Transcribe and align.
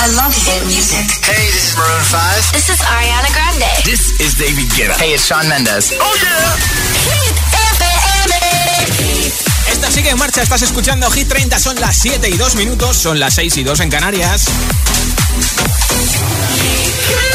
I 0.00 0.08
love 0.16 0.32
hit 0.32 0.64
music. 0.64 1.04
Hey, 1.28 1.44
this 1.52 1.72
is 1.72 1.76
Maroon 1.76 2.00
5. 2.00 2.52
This 2.56 2.70
is 2.70 2.80
Ariana 2.80 3.28
Grande. 3.36 3.68
This 3.84 4.18
is 4.18 4.32
David 4.32 4.72
Guetta. 4.72 4.96
Hey, 4.96 5.12
it's 5.12 5.26
Sean 5.26 5.46
Mendes. 5.46 5.92
Oh, 6.00 6.16
yeah. 6.16 6.56
Hit 7.04 7.36
FM. 7.76 8.32
Esta 9.70 9.90
sigue 9.90 10.08
en 10.08 10.16
marcha, 10.16 10.40
estás 10.40 10.62
escuchando 10.62 11.10
Hit 11.10 11.28
30, 11.28 11.58
son 11.58 11.78
las 11.78 11.98
7 11.98 12.30
y 12.30 12.38
2 12.38 12.54
minutos, 12.54 12.96
son 12.96 13.20
las 13.20 13.34
6 13.34 13.58
y 13.58 13.62
2 13.62 13.80
en 13.80 13.90
Canarias. 13.90 14.46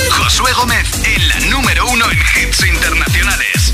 Josué 0.09 0.52
Gómez 0.54 0.88
en 1.04 1.27
la 1.27 1.39
número 1.41 1.86
uno 1.86 2.05
en 2.09 2.18
hits 2.18 2.66
internacionales. 2.66 3.73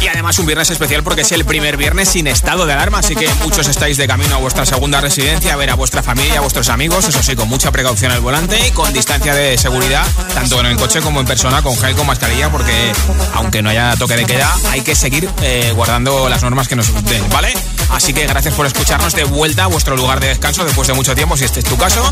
Y 0.00 0.08
además 0.08 0.38
un 0.38 0.46
viernes 0.46 0.70
especial 0.70 1.02
porque 1.02 1.22
es 1.22 1.32
el 1.32 1.44
primer 1.44 1.76
viernes 1.76 2.08
sin 2.08 2.26
estado 2.26 2.66
de 2.66 2.72
alarma, 2.72 2.98
así 2.98 3.14
que 3.14 3.28
muchos 3.42 3.68
estáis 3.68 3.96
de 3.96 4.06
camino 4.06 4.34
a 4.34 4.38
vuestra 4.38 4.66
segunda 4.66 5.00
residencia, 5.00 5.52
a 5.52 5.56
ver 5.56 5.70
a 5.70 5.74
vuestra 5.74 6.02
familia, 6.02 6.38
a 6.38 6.40
vuestros 6.40 6.68
amigos, 6.68 7.06
eso 7.08 7.22
sí, 7.22 7.36
con 7.36 7.48
mucha 7.48 7.70
precaución 7.70 8.12
al 8.12 8.20
volante 8.20 8.66
y 8.66 8.70
con 8.72 8.92
distancia 8.92 9.34
de 9.34 9.56
seguridad, 9.58 10.06
tanto 10.34 10.60
en 10.60 10.66
el 10.66 10.76
coche 10.76 11.00
como 11.00 11.20
en 11.20 11.26
persona, 11.26 11.62
con 11.62 11.76
gel, 11.76 11.94
con 11.94 12.06
mascarilla, 12.06 12.50
porque 12.50 12.92
aunque 13.34 13.62
no 13.62 13.70
haya 13.70 13.94
toque 13.96 14.16
de 14.16 14.24
queda, 14.24 14.52
hay 14.70 14.80
que 14.82 14.94
seguir 14.94 15.28
eh, 15.42 15.72
guardando 15.74 16.28
las 16.28 16.42
normas 16.42 16.68
que 16.68 16.76
nos 16.76 16.92
den, 17.04 17.28
¿vale? 17.30 17.54
Así 17.90 18.14
que 18.14 18.26
gracias 18.26 18.54
por 18.54 18.66
escucharnos 18.66 19.14
de 19.14 19.24
vuelta 19.24 19.64
a 19.64 19.66
vuestro 19.66 19.96
lugar 19.96 20.18
de 20.20 20.28
descanso 20.28 20.64
después 20.64 20.88
de 20.88 20.94
mucho 20.94 21.14
tiempo, 21.14 21.36
si 21.36 21.44
este 21.44 21.60
es 21.60 21.66
tu 21.66 21.76
caso. 21.76 22.02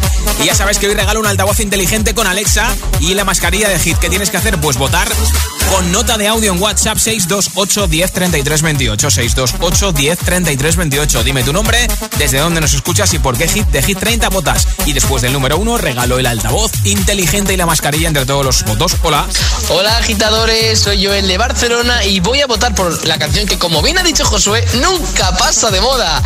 Y 0.42 0.44
ya 0.44 0.54
sabes 0.54 0.78
que 0.78 0.86
hoy 0.86 0.94
regalo 0.94 1.20
un 1.20 1.26
altavoz 1.26 1.60
inteligente 1.60 2.14
con 2.14 2.26
Alexa 2.26 2.68
y 3.00 3.14
la 3.14 3.24
mascarilla 3.24 3.68
de 3.68 3.78
Hit. 3.78 3.96
¿Qué 3.98 4.10
tienes 4.10 4.30
que 4.30 4.36
hacer? 4.36 4.60
Pues 4.60 4.76
votar 4.76 5.08
con 5.72 5.90
nota 5.90 6.18
de 6.18 6.28
audio 6.28 6.52
en 6.52 6.60
WhatsApp 6.60 6.89
628 6.98 7.86
10 7.86 8.12
33 8.12 8.62
28. 8.62 9.10
628 9.10 9.92
10 9.92 10.18
33 10.18 10.76
28. 10.76 11.24
Dime 11.24 11.42
tu 11.42 11.52
nombre, 11.52 11.86
desde 12.18 12.38
dónde 12.38 12.60
nos 12.60 12.74
escuchas 12.74 13.12
y 13.14 13.18
por 13.18 13.36
qué 13.36 13.48
hit 13.48 13.66
de 13.68 13.82
Hit 13.82 13.98
30 13.98 14.28
votas. 14.28 14.66
Y 14.86 14.92
después 14.92 15.22
del 15.22 15.32
número 15.32 15.58
1 15.58 15.78
regalo 15.78 16.18
el 16.18 16.26
altavoz 16.26 16.72
inteligente 16.84 17.52
y 17.54 17.56
la 17.56 17.66
mascarilla 17.66 18.08
entre 18.08 18.26
todos 18.26 18.44
los 18.44 18.64
votos. 18.64 18.96
Hola. 19.02 19.26
Hola 19.68 19.96
agitadores, 19.98 20.80
soy 20.80 21.04
Joel 21.04 21.28
de 21.28 21.38
Barcelona 21.38 22.04
y 22.04 22.20
voy 22.20 22.40
a 22.40 22.46
votar 22.46 22.74
por 22.74 23.06
la 23.06 23.18
canción 23.18 23.46
que 23.46 23.58
como 23.58 23.82
bien 23.82 23.98
ha 23.98 24.02
dicho 24.02 24.24
Josué, 24.24 24.64
nunca 24.80 25.36
pasa 25.36 25.70
de 25.70 25.80
moda. 25.80 26.22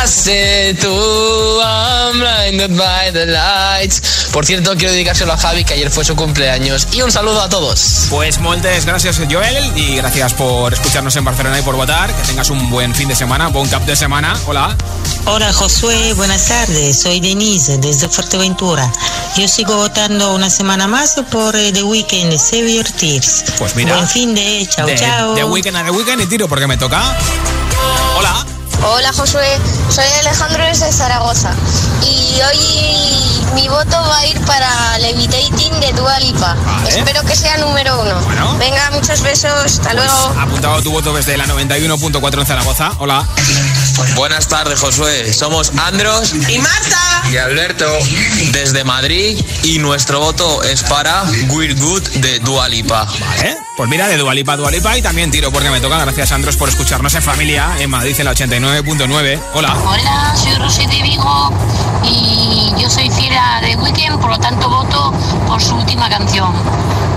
Hace 0.00 0.76
tú, 0.80 1.60
I'm 1.60 2.18
blinded 2.18 2.76
by 2.76 3.12
the 3.12 3.26
lights. 3.26 4.28
Por 4.32 4.44
cierto, 4.44 4.76
quiero 4.76 4.92
dedicárselo 4.92 5.32
a 5.32 5.38
Javi, 5.38 5.64
que 5.64 5.74
ayer 5.74 5.90
fue 5.90 6.04
su 6.04 6.16
cumpleaños. 6.16 6.88
Y 6.92 7.02
un 7.02 7.12
saludo 7.12 7.42
a 7.42 7.48
todos. 7.48 8.06
Pues 8.10 8.38
moltes 8.38 8.84
gracias 8.84 9.20
Joel 9.30 9.72
y 9.76 9.96
gracias 9.96 10.07
por 10.36 10.72
escucharnos 10.72 11.14
en 11.16 11.24
Barcelona 11.24 11.58
y 11.58 11.62
por 11.62 11.76
votar. 11.76 12.12
Que 12.14 12.22
tengas 12.22 12.48
un 12.48 12.70
buen 12.70 12.94
fin 12.94 13.08
de 13.08 13.14
semana, 13.14 13.48
buen 13.48 13.68
cap 13.68 13.82
de 13.84 13.94
semana. 13.94 14.34
Hola. 14.46 14.74
Hola 15.26 15.52
Josué, 15.52 16.14
buenas 16.14 16.46
tardes. 16.46 17.02
Soy 17.02 17.20
Denise 17.20 17.76
desde 17.76 18.08
Fuerteventura. 18.08 18.90
Yo 19.36 19.46
sigo 19.46 19.76
votando 19.76 20.34
una 20.34 20.48
semana 20.48 20.88
más 20.88 21.14
por 21.30 21.54
eh, 21.54 21.72
The 21.72 21.82
Weeknd, 21.82 22.36
Save 22.38 22.74
Your 22.74 22.90
Tears. 22.90 23.44
Pues 23.58 23.76
mira. 23.76 23.94
Buen 23.96 24.08
fin 24.08 24.34
de 24.34 24.66
chao, 24.68 24.86
de, 24.86 24.94
chao. 24.96 25.34
de 25.34 25.44
weekend 25.44 25.76
a 25.76 25.82
de 25.84 25.90
weekend 25.90 26.22
y 26.22 26.26
tiro 26.26 26.48
porque 26.48 26.66
me 26.66 26.78
toca. 26.78 27.02
Hola. 28.16 28.46
Hola 28.82 29.12
Josué, 29.12 29.58
soy 29.90 30.04
Alejandro 30.20 30.64
desde 30.64 30.90
Zaragoza 30.90 31.52
y 32.02 32.40
hoy 32.40 33.47
Vale. 36.08 36.88
Espero 36.88 37.22
que 37.22 37.36
sea 37.36 37.58
número 37.58 38.00
uno. 38.00 38.20
Bueno. 38.20 38.56
Venga, 38.58 38.90
muchos 38.92 39.20
besos, 39.22 39.52
hasta 39.64 39.94
luego. 39.94 40.34
Apuntado 40.40 40.82
tu 40.82 40.90
voto 40.90 41.12
desde 41.12 41.36
la 41.36 41.46
91.4 41.46 42.40
en 42.40 42.46
Zaragoza. 42.46 42.92
Hola. 42.98 43.26
Buenas 44.14 44.48
tardes 44.48 44.80
Josué, 44.80 45.32
somos 45.32 45.72
Andros 45.78 46.32
Y 46.48 46.58
Marta. 46.58 47.22
y 47.30 47.36
Alberto 47.36 47.86
desde 48.52 48.84
Madrid 48.84 49.38
y 49.62 49.78
nuestro 49.78 50.20
voto 50.20 50.62
es 50.62 50.82
para 50.84 51.24
We're 51.48 51.74
Good 51.74 52.02
de 52.16 52.38
Dualipa. 52.40 53.04
Vale. 53.20 53.56
Pues 53.76 53.88
mira, 53.88 54.08
de 54.08 54.16
Dualipa, 54.16 54.56
Dualipa 54.56 54.96
y 54.98 55.02
también 55.02 55.30
tiro 55.30 55.52
porque 55.52 55.70
me 55.70 55.80
toca. 55.80 55.98
Gracias, 55.98 56.32
Andros, 56.32 56.56
por 56.56 56.68
escucharnos 56.68 57.14
en 57.14 57.22
familia 57.22 57.70
en 57.78 57.90
Madrid 57.90 58.14
en 58.18 58.24
la 58.24 58.32
89.9. 58.34 59.40
Hola. 59.54 59.74
Hola, 59.76 60.34
soy 60.36 60.54
Rosy 60.54 60.86
de 60.86 61.02
Vigo 61.02 61.52
y 62.04 62.72
yo 62.80 62.90
soy 62.90 63.10
fiel 63.10 63.36
a 63.36 63.60
The 63.60 63.76
Weeknd, 63.76 64.20
por 64.20 64.30
lo 64.30 64.38
tanto 64.38 64.68
voto 64.68 65.12
por 65.46 65.62
su 65.62 65.74
última 65.76 66.08
canción. 66.08 66.52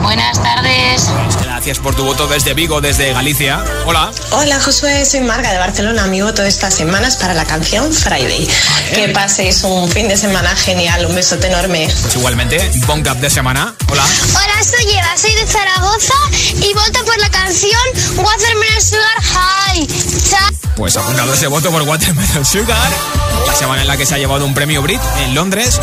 Buenas 0.04 0.42
tardes. 0.42 1.10
Pues 1.26 1.44
gracias 1.46 1.78
por 1.80 1.96
tu 1.96 2.04
voto 2.04 2.28
desde 2.28 2.54
Vigo, 2.56 2.82
desde 2.82 3.14
Galicia. 3.14 3.64
Hola. 3.86 4.12
Hola 4.32 4.60
Josué, 4.60 5.06
soy 5.06 5.22
Marga 5.22 5.52
de 5.52 5.60
Barcelona. 5.60 6.08
Mi 6.08 6.22
voto 6.22 6.42
de 6.42 6.50
esta 6.50 6.71
semana 6.72 7.08
es 7.08 7.16
para 7.18 7.34
la 7.34 7.46
canción 7.46 7.92
Friday. 7.94 8.48
Que 8.94 9.10
paséis 9.10 9.64
un 9.64 9.90
fin 9.90 10.08
de 10.08 10.18
semana 10.18 10.56
genial, 10.56 11.06
un 11.06 11.16
besote 11.16 11.48
enorme. 11.48 11.90
Pues 12.02 12.16
igualmente, 12.16 12.72
bon 12.88 13.04
cap 13.04 13.18
de 13.18 13.30
semana. 13.30 13.76
Hola. 13.90 14.04
Hola, 14.04 14.64
soy 14.64 14.92
Eva, 14.92 15.18
soy 15.18 15.34
de 15.36 15.46
Zaragoza 15.46 16.14
y 16.56 16.74
voto 16.74 17.06
por 17.06 17.18
la 17.20 17.30
canción 17.30 17.82
Watermelon 18.16 18.82
Sugar 18.82 19.22
High. 19.22 19.88
Chao. 20.30 20.50
Pues 20.76 20.96
apuntado 20.98 21.34
ese 21.34 21.48
voto 21.48 21.72
por 21.72 21.82
Watermelon 21.84 22.46
Sugar. 22.46 23.31
La 23.46 23.56
semana 23.56 23.82
en 23.82 23.88
la 23.88 23.98
que 23.98 24.06
se 24.06 24.16
ha 24.16 24.18
llevado 24.18 24.46
un 24.46 24.54
premio 24.54 24.82
Brit 24.82 25.02
en 25.20 25.36
Londres 25.36 25.80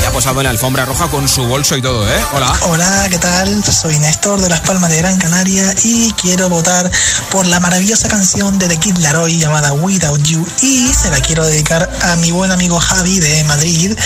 y 0.00 0.04
ha 0.04 0.10
posado 0.10 0.40
en 0.40 0.44
la 0.44 0.50
alfombra 0.50 0.84
roja 0.84 1.08
con 1.08 1.28
su 1.28 1.44
bolso 1.44 1.76
y 1.76 1.82
todo, 1.82 2.08
¿eh? 2.08 2.20
Hola. 2.32 2.52
Hola, 2.62 3.06
¿qué 3.10 3.18
tal? 3.18 3.62
Soy 3.64 3.98
Néstor 3.98 4.40
de 4.40 4.48
Las 4.48 4.60
Palmas 4.60 4.90
de 4.90 4.98
Gran 4.98 5.18
Canaria 5.18 5.74
y 5.84 6.12
quiero 6.12 6.48
votar 6.48 6.90
por 7.30 7.46
la 7.46 7.60
maravillosa 7.60 8.08
canción 8.08 8.58
de 8.58 8.68
The 8.68 8.78
Kid 8.78 8.96
Laroi 8.98 9.38
llamada 9.38 9.72
Without 9.72 10.22
You 10.22 10.46
y 10.62 10.92
se 10.92 11.10
la 11.10 11.20
quiero 11.20 11.44
dedicar 11.44 11.88
a 12.02 12.16
mi 12.16 12.30
buen 12.30 12.50
amigo 12.50 12.80
Javi 12.80 13.20
de 13.20 13.44
Madrid 13.44 13.96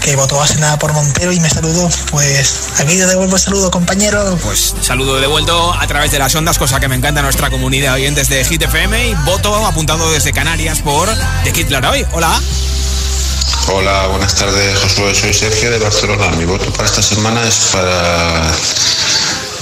que 0.00 0.16
votó 0.16 0.42
hace 0.42 0.58
nada 0.58 0.78
por 0.78 0.92
Montero 0.92 1.32
y 1.32 1.40
me 1.40 1.48
saludó. 1.48 1.88
Pues 2.10 2.70
aquí 2.78 2.96
te 2.96 3.06
devuelvo 3.06 3.36
el 3.36 3.40
saludo, 3.40 3.70
compañero. 3.70 4.38
Pues 4.42 4.74
saludo 4.80 5.20
devuelto 5.20 5.72
a 5.72 5.86
través 5.86 6.10
de 6.10 6.18
las 6.18 6.34
ondas, 6.34 6.58
cosa 6.58 6.80
que 6.80 6.88
me 6.88 6.96
encanta 6.96 7.22
nuestra 7.22 7.50
comunidad 7.50 7.94
de 7.94 8.02
oyentes 8.02 8.28
de 8.28 8.44
Hit 8.44 8.62
FM 8.62 9.08
y 9.08 9.14
voto 9.26 9.54
apuntado 9.66 10.10
desde 10.10 10.32
Canarias 10.32 10.80
por 10.80 11.08
The 11.44 11.52
Kid 11.52 11.68
Laroi. 11.68 12.06
Hola. 12.12 12.40
Hola, 13.68 14.06
buenas 14.08 14.34
tardes, 14.34 14.78
Josué. 14.80 15.14
Soy 15.14 15.32
Sergio 15.34 15.70
de 15.70 15.78
Barcelona. 15.78 16.28
Mi 16.36 16.44
voto 16.44 16.72
para 16.72 16.84
esta 16.86 17.02
semana 17.02 17.46
es 17.46 17.70
para 17.72 18.42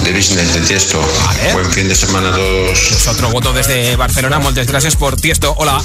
The 0.04 0.12
Business 0.12 0.54
de 0.54 0.60
Tiesto. 0.60 1.00
Vale. 1.00 1.52
Buen 1.52 1.70
fin 1.70 1.88
de 1.88 1.94
semana 1.94 2.30
a 2.30 2.32
todos. 2.36 2.78
Pues 2.90 3.06
otro 3.08 3.30
voto 3.30 3.52
desde 3.52 3.96
Barcelona. 3.96 4.38
Muchas 4.38 4.66
gracias 4.66 4.96
por 4.96 5.16
Tiesto. 5.16 5.54
Hola. 5.58 5.80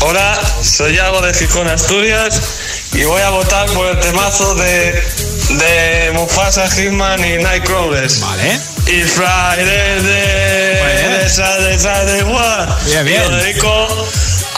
Hola, 0.00 0.40
soy 0.62 0.96
Yago 0.96 1.20
de 1.20 1.34
Gijón, 1.34 1.68
Asturias 1.68 2.40
y 2.94 3.04
voy 3.04 3.20
a 3.20 3.30
votar 3.30 3.66
por 3.72 3.86
el 3.86 4.00
temazo 4.00 4.54
de, 4.54 4.92
de 5.50 6.10
Mufasa, 6.14 6.70
Hitman 6.70 7.22
y 7.22 7.36
Nightcrawlers. 7.42 8.20
Vale. 8.20 8.58
Y 8.86 9.02
Friday 9.02 10.02
de, 10.02 10.78
Bueno. 10.80 12.06
de 12.06 12.22
what? 12.24 12.82
Bien, 12.86 13.00
Y 13.06 13.10
bien. 13.10 13.22
lo 13.30 13.36
dedico 13.36 14.08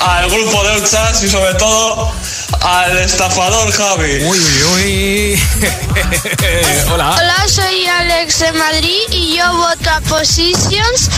al 0.05 0.31
grupo 0.31 0.65
de 0.65 0.81
Uchas 0.81 1.23
y 1.23 1.29
sobre 1.29 1.55
todo 1.55 2.13
al 2.61 2.99
estafador 2.99 3.71
Javi. 3.73 4.25
Uy, 4.25 4.39
uy, 4.39 4.63
uy. 4.75 5.43
Hola. 6.93 7.17
Hola, 7.19 7.37
soy 7.49 7.87
Alex 7.87 8.39
de 8.41 8.53
Madrid 8.53 9.01
y 9.11 9.37
yo 9.37 9.53
voto 9.57 9.91
a 9.91 10.01
Positions 10.03 11.09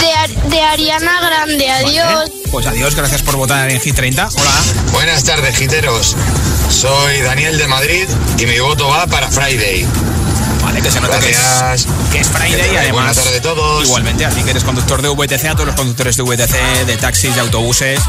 de, 0.00 0.12
Ar- 0.12 0.42
de 0.50 0.60
Ariana 0.62 1.20
Grande. 1.20 1.70
Adiós. 1.70 2.30
Pues 2.50 2.66
adiós, 2.66 2.94
gracias 2.94 3.22
por 3.22 3.36
votar 3.36 3.70
en 3.70 3.80
Hit 3.80 3.94
30. 3.96 4.28
Hola. 4.34 4.50
Buenas 4.92 5.24
tardes, 5.24 5.56
giteros. 5.56 6.16
Soy 6.70 7.20
Daniel 7.20 7.58
de 7.58 7.66
Madrid 7.66 8.08
y 8.38 8.46
mi 8.46 8.58
voto 8.60 8.88
va 8.88 9.06
para 9.06 9.30
Friday. 9.30 9.86
Que 10.82 10.92
se 10.92 11.00
nota 11.00 11.18
que 11.18 11.30
es, 11.30 11.36
Gracias. 11.58 11.92
que 12.12 12.20
es 12.20 12.28
Friday 12.28 12.72
y 12.72 12.76
además. 12.76 13.16
tarde 13.16 13.38
a 13.38 13.42
todos. 13.42 13.84
Igualmente, 13.84 14.24
a 14.24 14.30
ti 14.30 14.42
que 14.42 14.50
eres 14.50 14.62
conductor 14.64 15.02
de 15.02 15.08
VTC, 15.08 15.46
a 15.46 15.52
todos 15.54 15.66
los 15.66 15.74
conductores 15.74 16.16
de 16.16 16.22
VTC, 16.22 16.86
de 16.86 16.96
taxis, 16.96 17.34
de 17.34 17.40
autobuses. 17.40 18.00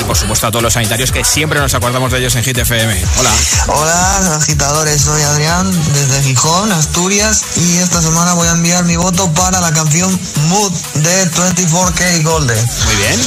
Y 0.00 0.04
por 0.04 0.16
supuesto 0.16 0.48
a 0.48 0.50
todos 0.50 0.62
los 0.62 0.72
sanitarios 0.74 1.12
que 1.12 1.24
siempre 1.24 1.60
nos 1.60 1.72
acordamos 1.74 2.10
de 2.12 2.18
ellos 2.18 2.34
en 2.34 2.42
Hit 2.44 2.58
FM. 2.58 3.02
Hola. 3.18 3.30
Hola, 3.68 4.36
agitadores. 4.36 5.00
Soy 5.02 5.22
Adrián 5.22 5.70
desde 5.94 6.22
Gijón, 6.24 6.72
Asturias 6.72 7.42
y 7.56 7.76
esta 7.78 8.02
semana 8.02 8.34
voy 8.34 8.48
a 8.48 8.52
enviar 8.52 8.84
mi 8.84 8.96
voto 8.96 9.32
para 9.32 9.60
la 9.60 9.72
canción 9.72 10.18
Mood 10.48 10.72
de 10.94 11.30
24K 11.30 12.22
Golden. 12.24 12.58
Muy 12.86 12.96
bien. 12.96 13.20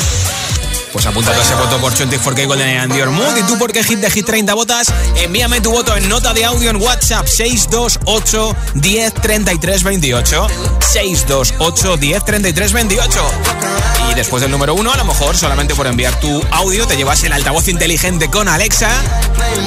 Pues 0.99 1.07
apúntate 1.07 1.39
ese 1.39 1.55
voto 1.55 1.77
por 1.77 1.93
24K 1.93 2.45
Golden 2.45 2.77
and 2.77 2.93
Your 2.93 3.09
Mood. 3.09 3.37
¿Y 3.37 3.43
tú 3.43 3.57
por 3.57 3.71
qué 3.71 3.85
hit 3.85 3.99
de 3.99 4.11
Hit 4.11 4.25
30 4.25 4.53
votas? 4.53 4.91
Envíame 5.15 5.61
tu 5.61 5.71
voto 5.71 5.95
en 5.95 6.09
nota 6.09 6.33
de 6.33 6.43
audio 6.43 6.69
en 6.69 6.75
WhatsApp 6.75 7.25
628 7.25 8.53
10 8.73 9.13
33 9.13 9.83
28. 9.83 10.47
628 10.81 11.95
10 11.95 12.25
33 12.25 12.73
28. 12.73 13.31
Y 14.11 14.13
después 14.15 14.41
del 14.41 14.51
número 14.51 14.73
uno, 14.73 14.91
a 14.91 14.97
lo 14.97 15.05
mejor 15.05 15.37
solamente 15.37 15.73
por 15.73 15.87
enviar 15.87 16.19
tu 16.19 16.43
audio 16.51 16.85
te 16.85 16.97
llevas 16.97 17.23
el 17.23 17.31
altavoz 17.31 17.69
inteligente 17.69 18.29
con 18.29 18.49
Alexa 18.49 18.89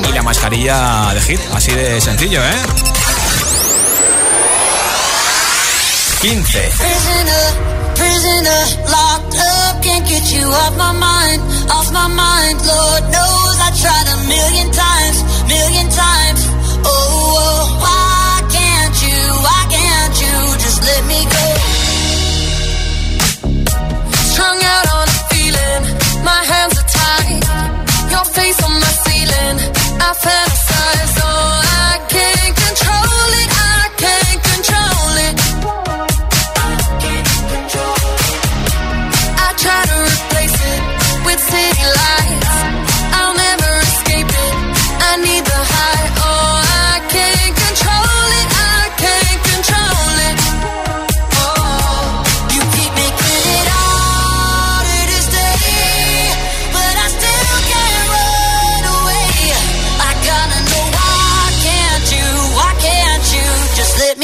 y 0.06 0.12
la 0.12 0.22
mascarilla 0.22 1.14
de 1.14 1.20
hit. 1.22 1.40
Así 1.54 1.72
de 1.72 1.98
sencillo, 2.02 2.42
¿eh? 2.44 2.56
15. 6.20 6.72
prisoner, 7.94 8.64
locked 8.90 9.40
up, 9.40 9.71
can't 9.92 10.08
get 10.08 10.32
you 10.32 10.44
off 10.48 10.74
my 10.76 10.92
mind, 10.92 11.40
off 11.70 11.92
my 11.92 12.08
mind. 12.08 12.56
Lord 12.64 13.02
knows 13.14 13.56
I 13.68 13.70
tried 13.82 14.08
a 14.14 14.18
million 14.34 14.68
times, 14.72 15.18
million 15.54 15.88
times. 16.04 16.40
Oh, 16.84 17.36
oh 17.36 17.62
why 17.84 18.40
can't 18.56 18.96
you, 19.04 19.20
why 19.46 19.60
can't 19.76 20.14
you 20.22 20.36
just 20.64 20.80
let 20.88 21.02
me 21.12 21.20
go? 21.36 21.46
Strung 24.32 24.58
out 24.74 24.86
on 24.96 25.06
a 25.16 25.20
feeling, 25.30 25.82
my 26.24 26.40
hands 26.52 26.74
are 26.80 26.90
tied. 27.00 27.42
Your 28.12 28.24
face 28.36 28.60
on 28.64 28.72
my 28.84 28.92
ceiling, 29.04 29.56
I 30.06 30.10
fantasize. 30.24 31.14
Oh, 31.20 31.61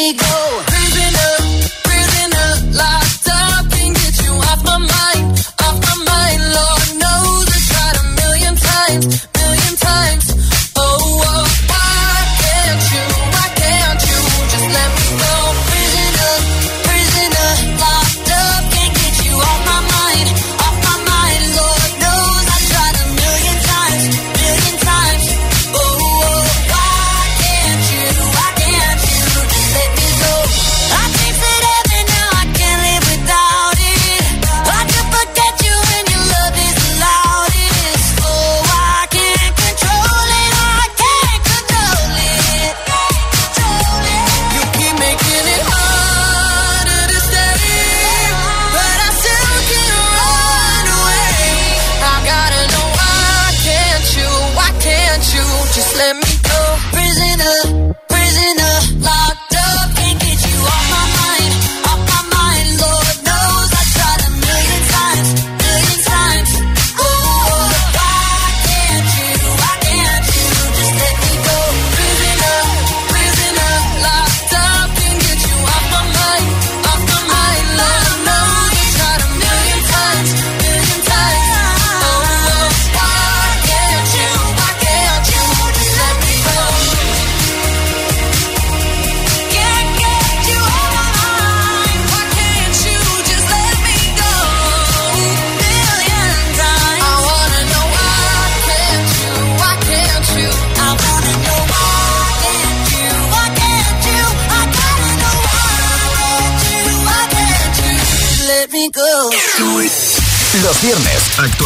me 0.08 0.14
go? 0.14 0.67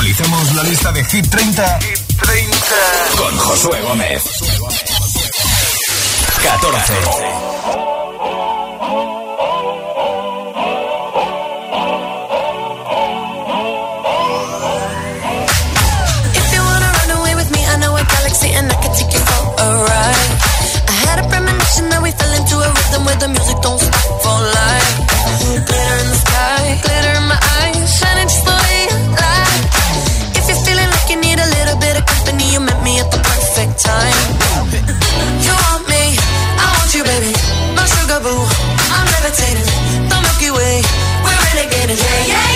Viernes 0.03 0.21
actualizamos 0.21 0.55
la 0.55 0.63
lista 0.65 0.93
de 0.93 1.05
Hit 1.05 1.29
30, 1.29 1.79
con 3.17 3.37
Josué 3.39 3.81
Gómez. 3.83 4.25
14. 6.43 6.93
If 16.35 16.53
you 16.53 16.63
wanna 16.63 16.93
run 16.93 17.11
away 17.19 17.35
with 17.37 17.51
me, 17.53 17.65
I 17.65 17.77
know 17.79 17.97
a 17.97 18.03
galaxy 18.03 18.53
and 18.55 18.71
I 18.71 18.75
can 18.75 18.93
take 18.95 19.13
you 19.13 19.21
for 19.21 19.55
a 19.63 19.85
ride. 19.85 20.33
I 20.89 20.93
had 21.07 22.03
we 22.03 22.11
fell 22.11 22.33
into 22.35 22.57
a 22.57 22.69
rhythm 22.69 23.05
where 23.05 23.17
the 23.17 23.29
music 23.29 23.57
don't 23.63 23.79
stop 23.79 24.23
for 24.23 24.41
life. 24.41 24.82
Yeah, 41.95 42.27
yeah, 42.27 42.52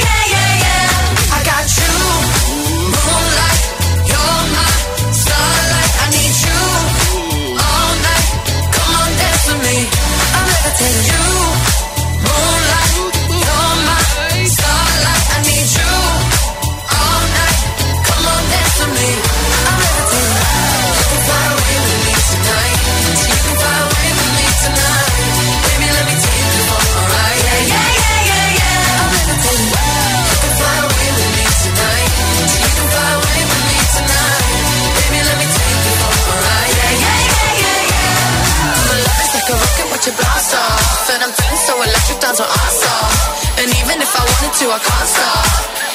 so 42.35 42.43
electric, 42.43 42.51
dance 42.59 42.81
my. 42.83 43.63
And 43.63 43.69
even 43.71 44.03
if 44.03 44.11
I 44.11 44.23
wanted 44.27 44.53
to, 44.59 44.67
I 44.67 44.79
can't 44.83 45.07
stop. 45.07 45.47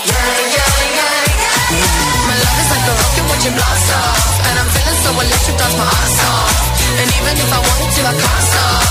Yeah, 0.07 0.15
yeah, 0.55 0.69
yeah, 0.95 1.27
yeah. 1.75 1.91
My 2.23 2.35
love 2.39 2.59
is 2.61 2.69
like 2.71 2.87
a 2.87 2.93
rocket, 2.95 3.25
watch 3.27 3.45
it 3.49 3.53
blast 3.57 3.91
off. 3.91 4.15
And 4.47 4.55
I'm 4.55 4.69
feeling 4.71 4.99
so 5.03 5.11
electric, 5.11 5.57
dance 5.59 5.75
my 5.75 5.87
ass 5.91 6.19
off. 6.31 6.55
And 7.03 7.07
even 7.19 7.35
if 7.35 7.49
I 7.51 7.59
wanted 7.59 7.91
to, 7.91 8.01
I 8.07 8.13
can't 8.15 8.43
stop. 8.47 8.83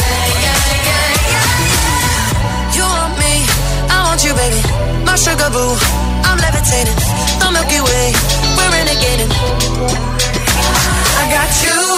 Yeah, 0.00 0.24
yeah, 0.48 0.58
yeah, 0.88 1.12
yeah. 1.28 1.46
You 2.72 2.84
want 2.88 3.14
me, 3.20 3.34
I 3.92 3.96
want 4.08 4.20
you, 4.24 4.32
baby. 4.32 4.60
My 5.04 5.16
sugar 5.20 5.50
boo, 5.52 5.76
I'm 6.24 6.40
levitating. 6.40 6.96
The 7.36 7.48
Milky 7.52 7.80
Way, 7.84 8.16
we're 8.56 8.70
renegading. 8.72 9.32
I 11.20 11.24
got 11.36 11.52
you, 11.68 11.97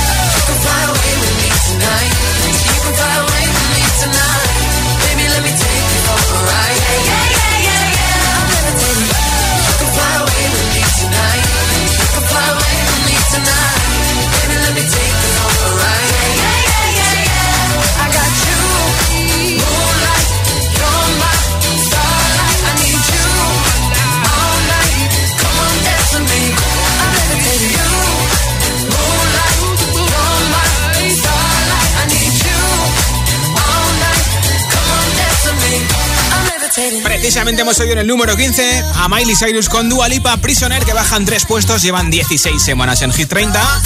Hemos 37.59 37.79
oído 37.79 37.93
en 37.93 37.99
el 37.99 38.07
número 38.07 38.35
15 38.35 38.83
a 38.95 39.07
Miley 39.07 39.35
Cyrus 39.35 39.69
con 39.69 39.87
Dua 39.87 40.07
Lipa 40.07 40.35
Prisoner 40.37 40.83
que 40.83 40.93
bajan 40.93 41.25
tres 41.25 41.45
puestos, 41.45 41.81
llevan 41.81 42.09
16 42.09 42.61
semanas 42.61 43.01
en 43.01 43.11
Hit 43.11 43.29
30. 43.29 43.81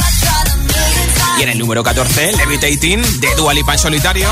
Y 1.40 1.44
en 1.44 1.50
el 1.50 1.60
número 1.60 1.84
14, 1.84 2.34
Levitating 2.34 3.02
de 3.20 3.36
Dua 3.36 3.54
Lipa 3.54 3.74
en 3.74 3.80
solitario, 3.80 4.30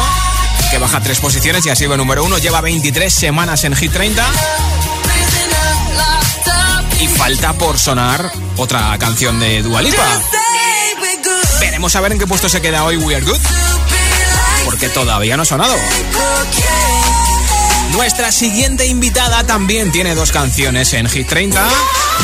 que 0.72 0.78
baja 0.78 1.02
tres 1.02 1.20
posiciones 1.20 1.66
y 1.66 1.70
ha 1.70 1.76
sido 1.76 1.98
número 1.98 2.24
1, 2.24 2.38
lleva 2.38 2.62
23 2.62 3.14
semanas 3.14 3.64
en 3.66 3.76
Hit 3.76 3.92
30. 3.92 4.26
Y 7.02 7.08
falta 7.08 7.54
por 7.54 7.78
sonar 7.78 8.32
otra 8.58 8.98
canción 8.98 9.40
de 9.40 9.62
Dua 9.62 9.82
Lipa. 9.82 10.06
Veremos 11.60 11.96
a 11.96 12.02
ver 12.02 12.14
en 12.14 12.20
qué 12.20 12.28
puesto 12.28 12.48
se 12.48 12.62
queda 12.62 12.86
hoy 12.86 12.98
We 12.98 13.16
Are 13.16 13.26
Good. 13.26 13.40
Porque 14.66 14.90
todavía 14.90 15.36
no 15.36 15.44
ha 15.44 15.46
sonado. 15.46 15.76
Nuestra 17.94 18.32
siguiente 18.32 18.88
invitada 18.88 19.44
también 19.44 19.92
tiene 19.92 20.16
dos 20.16 20.32
canciones 20.32 20.94
en 20.94 21.08
Hit 21.08 21.28
30 21.28 21.68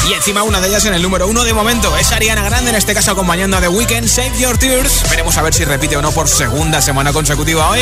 y 0.09 0.13
encima 0.13 0.41
una 0.41 0.59
de 0.59 0.67
ellas 0.67 0.85
en 0.85 0.95
el 0.95 1.01
número 1.01 1.27
uno 1.27 1.43
de 1.43 1.53
momento. 1.53 1.95
Es 1.95 2.11
Ariana 2.11 2.41
Grande, 2.43 2.71
en 2.71 2.75
este 2.75 2.93
caso 2.93 3.11
acompañando 3.11 3.57
a 3.57 3.61
The 3.61 3.67
Weeknd, 3.67 4.07
Save 4.07 4.39
Your 4.39 4.57
Tears. 4.57 5.03
Veremos 5.09 5.37
a 5.37 5.43
ver 5.43 5.53
si 5.53 5.65
repite 5.65 5.95
o 5.95 6.01
no 6.01 6.11
por 6.11 6.27
segunda 6.27 6.81
semana 6.81 7.13
consecutiva 7.13 7.69
hoy. 7.69 7.79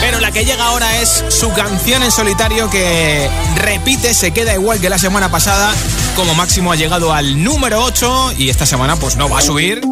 Pero 0.00 0.18
la 0.20 0.32
que 0.32 0.44
llega 0.44 0.64
ahora 0.64 1.00
es 1.00 1.24
su 1.28 1.52
canción 1.52 2.02
en 2.02 2.10
solitario 2.10 2.70
que 2.70 3.30
repite, 3.56 4.14
se 4.14 4.32
queda 4.32 4.54
igual 4.54 4.80
que 4.80 4.88
la 4.88 4.98
semana 4.98 5.30
pasada. 5.30 5.74
Como 6.16 6.34
máximo 6.34 6.72
ha 6.72 6.76
llegado 6.76 7.12
al 7.12 7.44
número 7.44 7.84
8 7.84 8.34
y 8.38 8.48
esta 8.48 8.64
semana 8.64 8.96
pues 8.96 9.16
no 9.16 9.28
va 9.28 9.38
a 9.38 9.42
subir. 9.42 9.82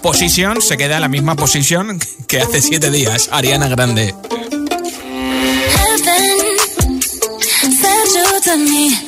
Position 0.00 0.60
se 0.62 0.76
queda 0.76 0.96
en 0.96 1.02
la 1.02 1.08
misma 1.08 1.36
posición 1.36 2.00
que 2.26 2.40
hace 2.40 2.62
7 2.62 2.90
días. 2.90 3.28
Ariana 3.30 3.68
Grande. 3.68 4.14
To 8.52 8.58
me. 8.58 9.01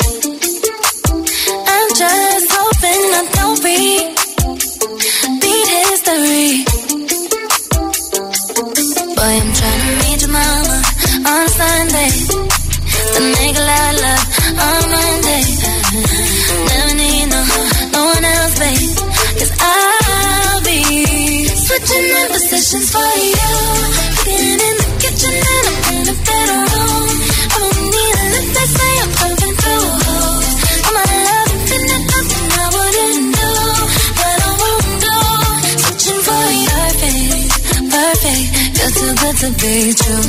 To 39.45 39.51
be 39.61 39.93
true. 39.93 40.27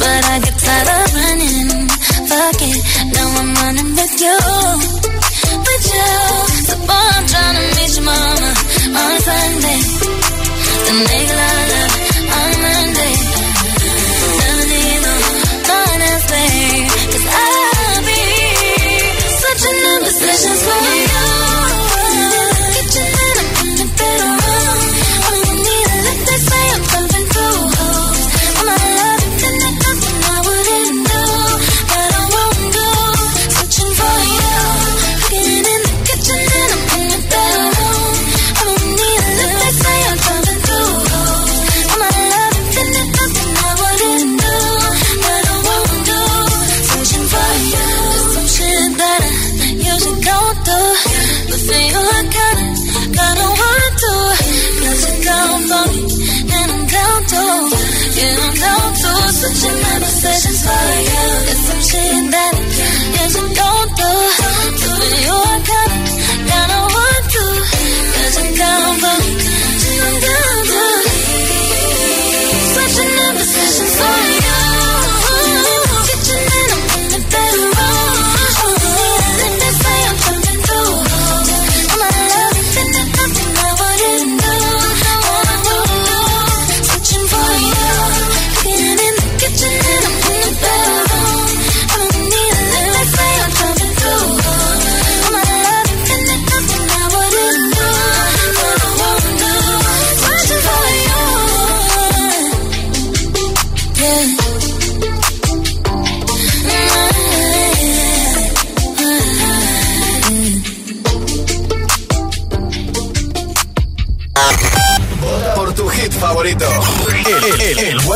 But 0.00 0.22
I 0.32 0.36
get 0.44 0.56
tired 0.64 0.88
of 0.96 1.08
running. 1.16 1.88
Fuck 2.28 2.60
it, 2.68 2.78
now 3.14 3.28
I'm 3.40 3.50
running 3.60 3.90
with 3.96 4.14
you. 4.24 4.38
With 5.66 5.86
you. 5.96 6.12
So 6.68 6.74
boy, 6.88 7.08
I'm 7.16 7.26
trying 7.32 7.56
to 7.56 7.64
meet 7.76 7.92
your 7.96 8.04
mama 8.04 8.50
on 9.00 9.14
Sunday. 9.26 9.80
Then 10.84 10.98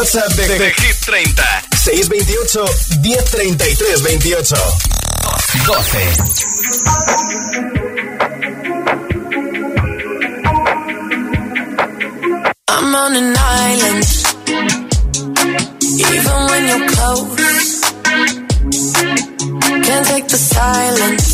WhatsApp 0.00 0.32
de, 0.34 0.46
de 0.46 0.64
Hit 0.64 0.96
30. 1.04 1.44
628 1.76 2.56
1033 3.02 4.00
28. 4.00 4.54
12. 5.64 5.90
I'm 12.68 12.94
on 12.94 13.14
an 13.14 13.36
island. 13.36 14.04
Even 16.14 16.36
when 16.48 16.62
you're 16.66 16.88
close, 16.88 17.80
take 20.06 20.28
the 20.28 20.38
silence. 20.38 21.29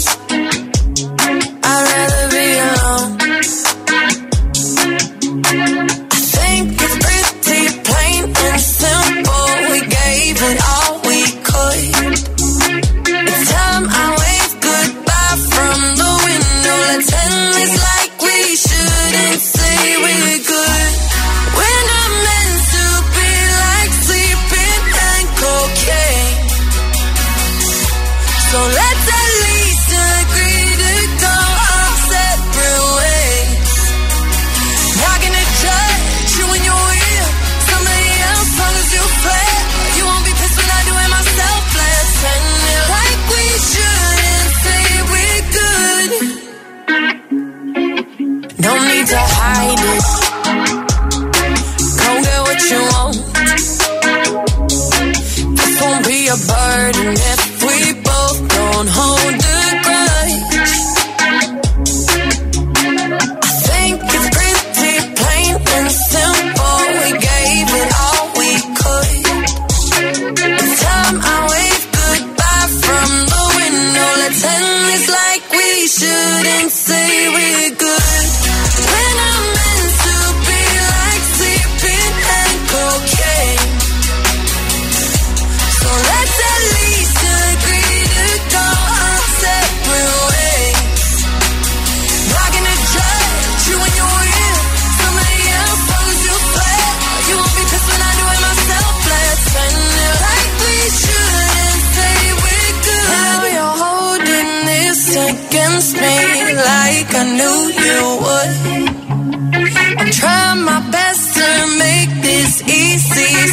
say 76.69 77.36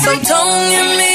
so 0.03 0.11
don't 0.11 0.69
give 0.69 0.97
me 0.97 1.12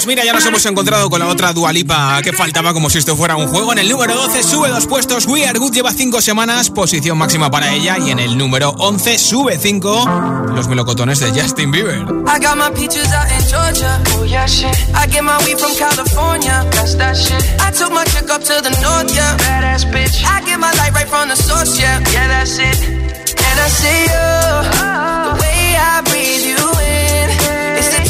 Pues 0.00 0.06
mira, 0.06 0.24
ya 0.24 0.32
nos 0.32 0.46
hemos 0.46 0.64
encontrado 0.64 1.10
con 1.10 1.20
la 1.20 1.26
otra 1.26 1.52
Dualipa 1.52 2.22
que 2.22 2.32
faltaba 2.32 2.72
como 2.72 2.88
si 2.88 2.96
esto 2.96 3.18
fuera 3.18 3.36
un 3.36 3.48
juego. 3.48 3.72
En 3.72 3.80
el 3.80 3.90
número 3.90 4.14
12 4.14 4.42
sube 4.42 4.70
dos 4.70 4.86
puestos. 4.86 5.26
We 5.26 5.46
Are 5.46 5.58
Good 5.58 5.74
lleva 5.74 5.92
cinco 5.92 6.22
semanas, 6.22 6.70
posición 6.70 7.18
máxima 7.18 7.50
para 7.50 7.70
ella. 7.74 7.98
Y 7.98 8.10
en 8.10 8.18
el 8.18 8.38
número 8.38 8.70
11 8.78 9.18
sube 9.18 9.58
cinco 9.58 10.08
los 10.54 10.68
melocotones 10.68 11.20
de 11.20 11.38
Justin 11.38 11.70
Bieber. 11.70 11.98
I 12.26 12.38
got 12.42 12.56
my 12.56 12.70
peaches 12.74 13.12
out 13.12 13.30
in 13.30 13.46
Georgia. 13.46 14.00
Oh 14.16 14.24
yeah, 14.24 14.46
shit. 14.46 14.74
I 14.94 15.06
get 15.06 15.22
my 15.22 15.36
weed 15.44 15.58
from 15.58 15.76
California. 15.76 16.64
That's 16.70 16.96
that 16.96 17.14
shit. 17.14 17.44
I 17.60 17.70
took 17.70 17.92
my 17.92 18.04
chick 18.06 18.30
up 18.30 18.40
to 18.40 18.54
the 18.62 18.70
north, 18.80 19.14
yeah. 19.14 19.36
Badass 19.36 19.84
bitch. 19.92 20.24
I 20.24 20.40
get 20.46 20.58
my 20.58 20.72
light 20.80 20.94
right 20.94 21.08
from 21.08 21.28
the 21.28 21.36
source, 21.36 21.78
yeah. 21.78 22.00
Yeah, 22.10 22.26
that's 22.26 22.58
it. 22.58 22.88
And 22.88 23.60
I 23.60 23.68
see 23.68 24.04
you. 24.08 24.80
The 25.28 25.40
way 25.42 25.76
I 25.76 26.00
breathe 26.08 26.46
you 26.56 26.79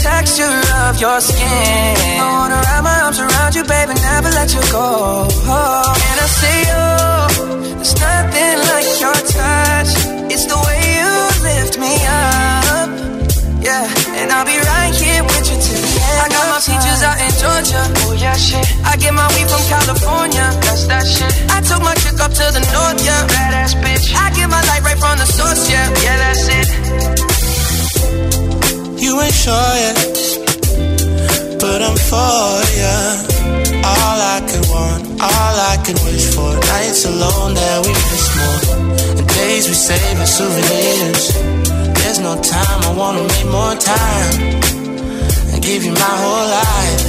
texture 0.02 0.60
of 0.88 1.00
your 1.00 1.20
skin. 1.20 1.96
I 2.16 2.26
wanna 2.32 2.56
wrap 2.56 2.82
my 2.84 3.00
arms 3.04 3.20
around 3.20 3.54
you, 3.54 3.64
baby, 3.64 3.94
never 4.00 4.30
let 4.32 4.48
you 4.54 4.62
go. 4.72 5.28
And 5.28 6.18
I 6.24 6.28
see 6.40 6.60
you. 6.72 6.86
There's 7.76 7.96
nothing 8.00 8.56
like 8.72 8.88
your 9.02 9.18
touch. 9.36 9.90
It's 10.32 10.46
the 10.46 10.56
way 10.56 10.80
you 11.00 11.12
lift 11.44 11.74
me 11.78 11.92
up. 12.08 12.88
Yeah, 13.60 13.84
and 14.16 14.32
I'll 14.32 14.44
be 14.48 14.56
right 14.56 14.94
here 14.96 15.22
with 15.22 15.44
you 15.52 15.58
till 15.60 15.80
the 15.84 15.92
end. 16.00 16.18
I 16.24 16.28
got 16.32 16.44
my 16.48 16.60
peaches 16.64 17.00
out 17.04 17.18
in 17.20 17.32
Georgia. 17.36 17.82
Oh 18.08 18.16
yeah, 18.16 18.36
shit. 18.36 18.64
I 18.84 18.96
get 18.96 19.12
my 19.12 19.28
weed 19.36 19.48
from 19.52 19.64
California. 19.68 20.48
Sure 29.40 29.74
yet, 29.84 29.96
but 31.60 31.80
I'm 31.80 31.96
for 31.96 32.52
ya. 32.82 32.96
All 33.90 34.18
I 34.36 34.38
could 34.48 34.66
want, 34.68 35.02
all 35.16 35.56
I 35.72 35.76
could 35.84 35.98
wish 36.04 36.26
for. 36.34 36.52
Nights 36.72 37.04
alone 37.06 37.54
that 37.54 37.78
we 37.86 37.92
miss 38.10 38.26
more, 38.36 38.60
and 39.18 39.26
days 39.40 39.64
we 39.70 39.74
save 39.88 40.18
as 40.24 40.30
souvenirs. 40.36 41.24
There's 41.98 42.20
no 42.20 42.34
time, 42.54 42.80
I 42.88 42.92
wanna 43.00 43.22
make 43.32 43.46
more 43.58 43.74
time 43.94 44.36
and 45.52 45.62
give 45.62 45.84
you 45.86 45.92
my 45.92 46.14
whole 46.22 46.48
life. 46.60 47.04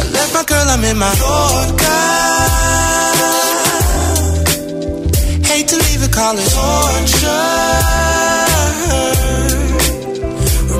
I 0.00 0.04
left 0.16 0.32
my 0.38 0.44
girl, 0.44 0.66
I'm 0.74 0.84
in 0.84 0.98
my 0.98 1.12
Yorker. 1.24 2.04
Hate 5.50 5.68
to 5.72 5.76
leave 5.86 6.02
it, 6.06 6.12
call 6.12 6.36
it 6.36 6.48
torture. 6.52 8.03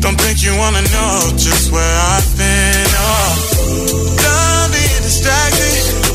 Don't 0.00 0.18
think 0.20 0.42
you 0.42 0.54
wanna 0.56 0.82
know 0.82 1.32
just 1.36 1.72
where 1.72 1.96
I've 2.12 2.36
been. 2.36 2.86
Oh, 2.98 4.16
done 4.22 4.70
being 4.70 5.02
distracted. 5.02 5.82
The 6.06 6.14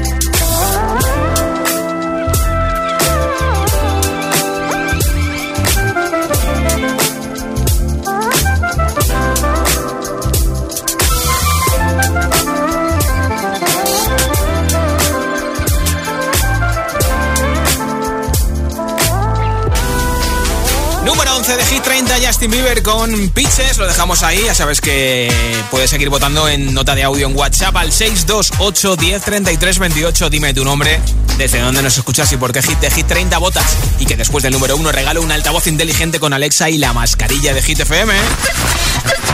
Justin 22.41 22.59
Bieber 22.59 22.81
con 22.81 23.29
Pitches. 23.29 23.77
Lo 23.77 23.85
dejamos 23.85 24.23
ahí. 24.23 24.41
Ya 24.43 24.55
sabes 24.55 24.81
que 24.81 25.31
puedes 25.69 25.91
seguir 25.91 26.09
votando 26.09 26.49
en 26.49 26.73
nota 26.73 26.95
de 26.95 27.03
audio 27.03 27.27
en 27.27 27.37
WhatsApp 27.37 27.77
al 27.77 27.91
628 27.91 28.95
10 28.95 29.21
33 29.21 29.77
28. 29.77 30.29
Dime 30.31 30.51
tu 30.51 30.65
nombre, 30.65 30.99
desde 31.37 31.59
dónde 31.59 31.83
nos 31.83 31.95
escuchas 31.95 32.31
y 32.31 32.37
por 32.37 32.51
qué 32.51 32.63
Hit 32.63 32.79
de 32.79 32.89
Hit 32.89 33.05
30 33.05 33.37
votas. 33.37 33.77
Y 33.99 34.07
que 34.07 34.17
después 34.17 34.43
del 34.43 34.53
número 34.53 34.75
1 34.75 34.91
regalo 34.91 35.21
un 35.21 35.31
altavoz 35.31 35.67
inteligente 35.67 36.19
con 36.19 36.33
Alexa 36.33 36.67
y 36.71 36.79
la 36.79 36.93
mascarilla 36.93 37.53
de 37.53 37.61
Hit 37.61 37.81
FM. 37.81 38.11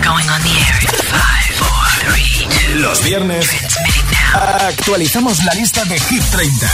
Going 0.04 0.28
on 0.28 0.44
the 0.44 0.50
air 0.50 0.76
in 0.82 0.90
five, 0.90 1.56
four, 1.56 2.12
three, 2.12 2.46
two. 2.50 2.80
Los 2.80 3.02
viernes 3.04 3.48
actualizamos 4.34 5.46
la 5.46 5.54
lista 5.54 5.86
de 5.86 5.98
Hit 5.98 6.24
30 6.30 6.72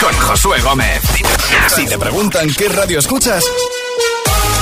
con 0.00 0.14
Josué 0.20 0.60
Gómez. 0.62 1.02
Si 1.68 1.84
te 1.84 1.98
preguntan 1.98 2.48
qué 2.48 2.70
radio 2.70 2.98
escuchas, 2.98 3.44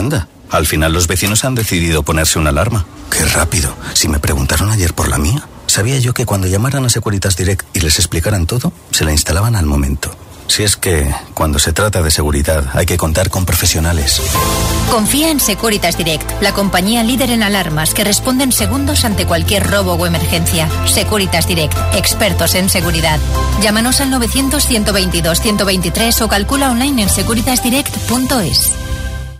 Anda, 0.00 0.28
al 0.50 0.66
final 0.66 0.92
los 0.92 1.06
vecinos 1.06 1.44
han 1.44 1.54
decidido 1.54 2.02
ponerse 2.02 2.38
una 2.38 2.50
alarma. 2.50 2.84
Qué 3.10 3.24
rápido. 3.24 3.74
Si 3.92 4.08
me 4.08 4.18
preguntaron 4.18 4.70
ayer 4.70 4.94
por 4.94 5.08
la 5.08 5.18
mía. 5.18 5.46
sabía 5.66 5.98
yo 6.00 6.14
que 6.14 6.26
cuando 6.26 6.48
llamaran 6.48 6.84
a 6.84 6.88
Securitas 6.88 7.36
Direct 7.36 7.64
y 7.76 7.80
les 7.80 8.00
explicaran 8.00 8.46
todo, 8.46 8.72
se 8.90 9.04
la 9.04 9.12
instalaban 9.12 9.54
al 9.54 9.66
momento. 9.66 10.10
Si 10.48 10.64
es 10.64 10.76
que, 10.76 11.08
cuando 11.32 11.60
se 11.60 11.72
trata 11.72 12.02
de 12.02 12.10
seguridad, 12.10 12.64
hay 12.72 12.84
que 12.84 12.96
contar 12.96 13.30
con 13.30 13.46
profesionales. 13.46 14.20
Confía 14.90 15.30
en 15.30 15.38
Securitas 15.38 15.96
Direct, 15.96 16.42
la 16.42 16.52
compañía 16.52 17.04
líder 17.04 17.30
en 17.30 17.44
alarmas 17.44 17.94
que 17.94 18.02
responde 18.02 18.42
en 18.42 18.50
segundos 18.50 19.04
ante 19.04 19.26
cualquier 19.26 19.70
robo 19.70 19.92
o 19.92 20.06
emergencia. 20.06 20.68
Securitas 20.86 21.46
Direct, 21.46 21.78
expertos 21.94 22.56
en 22.56 22.68
seguridad. 22.68 23.20
Llámanos 23.62 24.00
al 24.00 24.10
900-122-123 24.10 26.20
o 26.22 26.26
calcula 26.26 26.72
online 26.72 27.02
en 27.02 27.08
securitasdirect.es. 27.08 28.72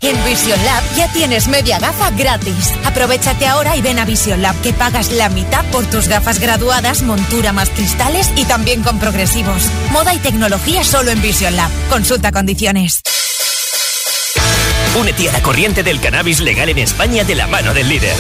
En 0.03 0.25
Vision 0.25 0.65
Lab 0.65 0.83
ya 0.97 1.13
tienes 1.13 1.47
media 1.49 1.79
gafa 1.79 2.11
gratis. 2.11 2.73
Aprovechate 2.85 3.47
ahora 3.47 3.77
y 3.77 3.83
ven 3.83 3.99
a 3.99 4.07
Vision 4.07 4.41
Lab 4.41 4.59
que 4.63 4.73
pagas 4.73 5.13
la 5.13 5.29
mitad 5.29 5.65
por 5.67 5.85
tus 5.87 6.09
gafas 6.09 6.39
graduadas, 6.39 7.03
montura 7.03 7.53
más 7.53 7.69
cristales 7.69 8.31
y 8.35 8.45
también 8.45 8.83
con 8.83 8.99
progresivos. 8.99 9.71
Moda 9.93 10.15
y 10.15 10.19
tecnología 10.19 10.85
solo 10.85 11.11
en 11.11 11.21
Vision 11.21 11.55
Lab. 11.55 11.71
Consulta 11.91 12.33
condiciones. 12.33 13.03
Únete 14.99 15.29
a 15.29 15.33
la 15.33 15.43
corriente 15.43 15.83
del 15.83 16.01
cannabis 16.01 16.41
legal 16.41 16.69
en 16.71 16.79
España 16.79 17.23
de 17.25 17.35
la 17.35 17.47
mano 17.47 17.75
del 17.75 17.89
líder. 17.89 18.17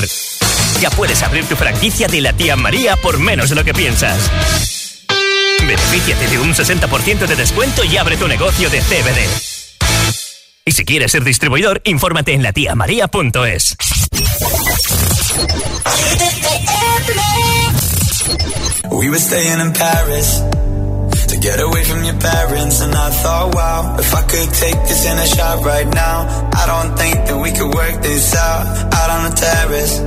Ya 0.80 0.90
puedes 0.90 1.22
abrir 1.22 1.46
tu 1.46 1.56
franquicia 1.56 2.08
de 2.08 2.20
la 2.20 2.32
tía 2.34 2.56
María 2.56 2.96
por 2.96 3.18
menos 3.18 3.48
de 3.48 3.56
lo 3.56 3.64
que 3.64 3.72
piensas. 3.72 4.30
Benefíciate 5.60 6.28
de 6.28 6.38
un 6.38 6.54
60% 6.54 7.26
de 7.26 7.36
descuento 7.36 7.84
y 7.84 7.96
abre 7.96 8.16
tu 8.16 8.28
negocio 8.28 8.68
de 8.68 8.80
CBD. 8.80 9.49
Y 10.64 10.72
si 10.72 10.84
quieres 10.84 11.12
ser 11.12 11.24
distribuidor, 11.24 11.80
infórmate 11.84 12.34
en 12.34 12.42
latiamaria.es. 12.42 13.76
We 18.90 19.08
were 19.08 19.18
staying 19.18 19.60
in 19.60 19.72
Paris 19.72 20.40
to 21.28 21.36
get 21.40 21.60
away 21.60 21.84
from 21.84 22.04
your 22.04 22.18
parents, 22.18 22.82
and 22.82 22.94
I 22.94 23.10
thought, 23.10 23.54
wow, 23.54 23.96
if 23.98 24.14
I 24.14 24.22
could 24.22 24.50
take 24.52 24.76
this 24.86 25.06
in 25.06 25.16
a 25.18 25.26
shot 25.26 25.64
right 25.64 25.88
now, 25.94 26.50
I 26.52 26.66
don't 26.66 26.96
think 26.98 27.14
that 27.26 27.38
we 27.40 27.50
could 27.52 27.72
work 27.74 28.02
this 28.02 28.34
out 28.36 28.66
out 28.92 29.10
on 29.10 29.30
the 29.30 29.36
terrace. 29.36 30.00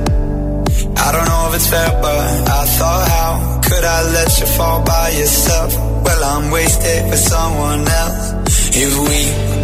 I 0.96 1.12
don't 1.12 1.26
know 1.26 1.48
if 1.48 1.54
it's 1.56 1.68
fair, 1.68 1.90
but 2.00 2.48
I 2.48 2.64
thought, 2.78 3.08
how 3.08 3.60
could 3.64 3.84
I 3.84 4.02
let 4.12 4.40
you 4.40 4.46
fall 4.46 4.84
by 4.84 5.08
yourself? 5.10 5.74
Well, 5.74 6.24
I'm 6.24 6.50
wasted 6.52 7.10
for 7.10 7.16
someone 7.16 7.88
else. 7.88 8.44
If 8.76 8.92
we 9.08 9.63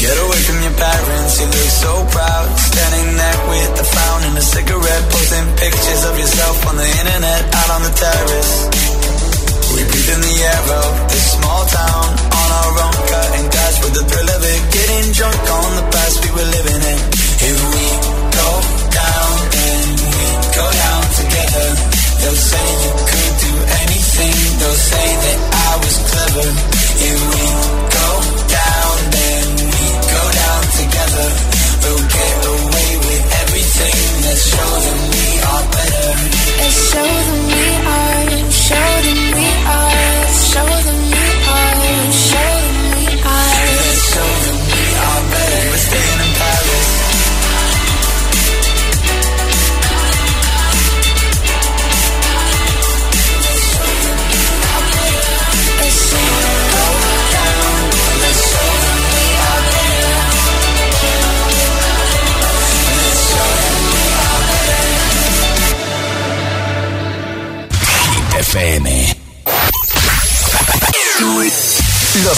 Get 0.00 0.16
away 0.16 0.40
from 0.48 0.58
your 0.64 0.76
parents, 0.80 1.32
you 1.40 1.44
look 1.44 1.72
so 1.84 1.92
proud. 2.08 2.46
Standing 2.56 3.20
there 3.20 3.40
with 3.52 3.70
the 3.76 3.84
frown 3.84 4.20
and 4.32 4.34
a 4.40 4.40
cigarette, 4.40 5.04
posting 5.12 5.44
pictures 5.60 6.02
of 6.08 6.14
yourself 6.16 6.56
on 6.72 6.76
the 6.80 6.88
internet, 6.88 7.42
out 7.52 7.70
on 7.76 7.82
the 7.84 7.92
terrace. 7.92 8.52
We 9.76 9.80
breathe 9.84 10.10
in 10.16 10.20
the 10.24 10.36
air 10.40 10.64
of 10.72 10.90
this 11.12 11.26
small 11.36 11.62
town, 11.68 12.06
on 12.32 12.48
our 12.48 12.72
own, 12.80 12.96
cutting 13.12 13.48
glass 13.52 13.74
with 13.84 13.94
the 14.00 14.04
thrill 14.08 14.30
of 14.32 14.40
it. 14.40 14.60
Getting 14.72 15.06
drunk 15.20 15.36
on 15.36 15.70
the 15.76 15.86
past 15.92 16.16
we 16.24 16.30
were 16.32 16.48
living 16.48 16.80
in. 16.80 17.00
If 17.44 17.56
we 17.60 17.84
go 18.40 18.50
down, 19.04 19.30
then 19.52 19.84
we 20.00 20.16
go 20.48 20.66
down 20.80 21.02
together. 21.12 21.68
They'll 22.24 22.40
say 22.40 22.66
you 22.88 22.92
could 23.04 23.32
do 23.36 23.52
anything, 23.84 24.36
they'll 24.64 24.80
say 24.80 25.08
that 25.28 25.38
I 25.44 25.70
was 25.76 25.96
clever. 26.08 26.48
If 27.04 27.20
we 27.20 27.44
go 28.00 28.39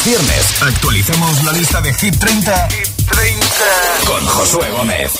Viernes 0.04 0.62
actualizamos 0.62 1.44
la 1.44 1.52
lista 1.52 1.80
de 1.80 1.94
Hit 1.94 2.18
30, 2.18 2.68
Hit 2.70 2.88
30. 3.08 3.46
con 4.04 4.26
Josué 4.26 4.68
Gómez. 4.70 5.12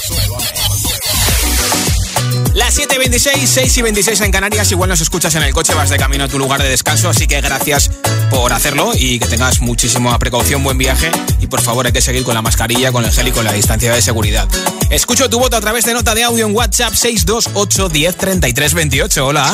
Las 2.55 2.77
7.26, 2.77 3.47
6 3.47 3.77
y 3.79 3.83
26 3.83 4.21
en 4.23 4.33
Canarias. 4.33 4.73
Igual 4.73 4.91
nos 4.91 5.01
escuchas 5.01 5.35
en 5.37 5.45
el 5.45 5.53
coche, 5.55 5.73
vas 5.75 5.89
de 5.89 5.99
camino 5.99 6.25
a 6.25 6.29
tu 6.29 6.39
lugar 6.39 6.61
de 6.61 6.69
descanso. 6.69 7.09
Así 7.09 7.29
que 7.29 7.41
gracias 7.41 7.91
por 8.29 8.53
hacerlo 8.53 8.91
y 8.95 9.21
que 9.21 9.27
tengas 9.27 9.61
muchísima 9.61 10.19
precaución, 10.19 10.65
buen 10.65 10.79
viaje. 10.79 11.11
Por 11.53 11.61
favor, 11.61 11.85
hay 11.85 11.93
que 11.93 12.01
seguir 12.01 12.25
con 12.25 12.33
la 12.33 12.41
mascarilla, 12.41 12.93
con 12.93 13.05
el 13.05 13.13
gel 13.13 13.29
y 13.29 13.31
con 13.31 13.45
la 13.45 13.53
distancia 13.53 13.93
de 13.93 14.01
seguridad. 14.01 14.49
Escucho 14.89 15.29
tu 15.29 15.39
voto 15.39 15.55
a 15.55 15.61
través 15.61 15.85
de 15.85 15.93
nota 15.93 16.15
de 16.15 16.25
audio 16.25 16.47
en 16.47 16.57
WhatsApp 16.57 16.95
628 16.95 17.91
10 17.91 18.17
33 18.17 18.73
28. 18.73 19.27
Hola. 19.27 19.53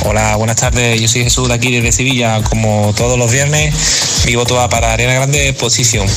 Hola, 0.00 0.34
buenas 0.34 0.56
tardes. 0.56 1.00
Yo 1.00 1.06
soy 1.06 1.22
Jesús 1.22 1.46
de 1.46 1.54
aquí 1.54 1.70
desde 1.70 1.92
Sevilla. 1.92 2.42
Como 2.42 2.92
todos 2.96 3.16
los 3.16 3.30
viernes, 3.30 3.72
mi 4.26 4.34
voto 4.34 4.56
va 4.56 4.68
para 4.68 4.92
Ariana 4.92 5.14
Grande 5.14 5.52
Posición. 5.52 6.08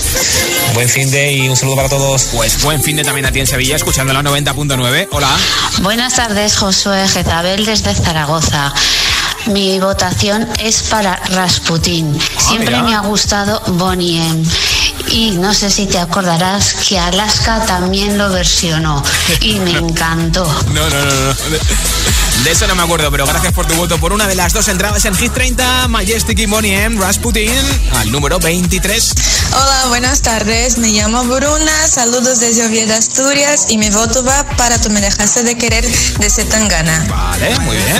Buen 0.73 0.89
fin 0.89 1.11
de 1.11 1.31
y 1.31 1.47
un 1.47 1.55
saludo 1.55 1.75
para 1.75 1.89
todos. 1.89 2.29
Pues 2.33 2.63
buen 2.63 2.81
fin 2.81 2.95
de 2.95 3.03
también 3.03 3.27
a 3.27 3.31
ti 3.31 3.39
en 3.39 3.45
Sevilla, 3.45 3.75
escuchando 3.75 4.11
la 4.13 4.23
90.9. 4.23 5.09
Hola. 5.11 5.29
Buenas 5.83 6.15
tardes, 6.15 6.57
Josué 6.57 7.07
Jezabel 7.07 7.65
desde 7.65 7.93
Zaragoza. 7.93 8.73
Mi 9.45 9.79
votación 9.79 10.47
es 10.59 10.81
para 10.81 11.17
Rasputin. 11.17 12.19
Siempre 12.35 12.71
mira. 12.71 12.83
me 12.83 12.95
ha 12.95 13.01
gustado 13.01 13.61
Bonnie 13.67 14.17
M. 14.17 14.43
Y 15.11 15.31
no 15.31 15.53
sé 15.53 15.69
si 15.71 15.85
te 15.87 15.97
acordarás 15.97 16.75
que 16.87 16.99
Alaska 16.99 17.65
también 17.65 18.17
lo 18.17 18.29
versionó 18.29 19.03
y 19.41 19.59
me 19.59 19.71
encantó. 19.77 20.45
No, 20.73 20.89
no, 20.89 21.05
no, 21.05 21.15
no. 21.25 21.35
De, 22.43 22.51
eso 22.51 22.67
no 22.67 22.75
me 22.75 22.83
acuerdo, 22.83 23.11
pero 23.11 23.25
gracias 23.25 23.53
por 23.53 23.65
tu 23.65 23.73
voto 23.75 23.97
por 23.97 24.13
una 24.13 24.27
de 24.27 24.35
las 24.35 24.53
dos 24.53 24.67
entradas 24.67 25.03
en 25.05 25.15
Hit 25.15 25.33
30, 25.33 25.87
Majestic 25.87 26.39
y 26.39 26.47
Money 26.47 26.71
M, 26.71 26.99
Rasputin, 26.99 27.51
al 27.95 28.11
número 28.11 28.39
23. 28.39 29.13
Hola, 29.51 29.85
buenas 29.87 30.21
tardes. 30.21 30.77
Me 30.77 30.89
llamo 30.89 31.23
Bruna. 31.23 31.87
Saludos 31.87 32.39
desde 32.39 32.65
Oviedo, 32.65 32.93
Asturias. 32.93 33.67
Y 33.69 33.77
mi 33.77 33.89
voto 33.89 34.23
va 34.23 34.43
para 34.57 34.79
Tú 34.79 34.89
me 34.89 35.01
dejaste 35.01 35.43
de 35.43 35.57
querer 35.57 35.83
de 35.83 36.29
Setangana. 36.29 37.05
Vale, 37.09 37.59
muy 37.61 37.75
bien. 37.75 37.97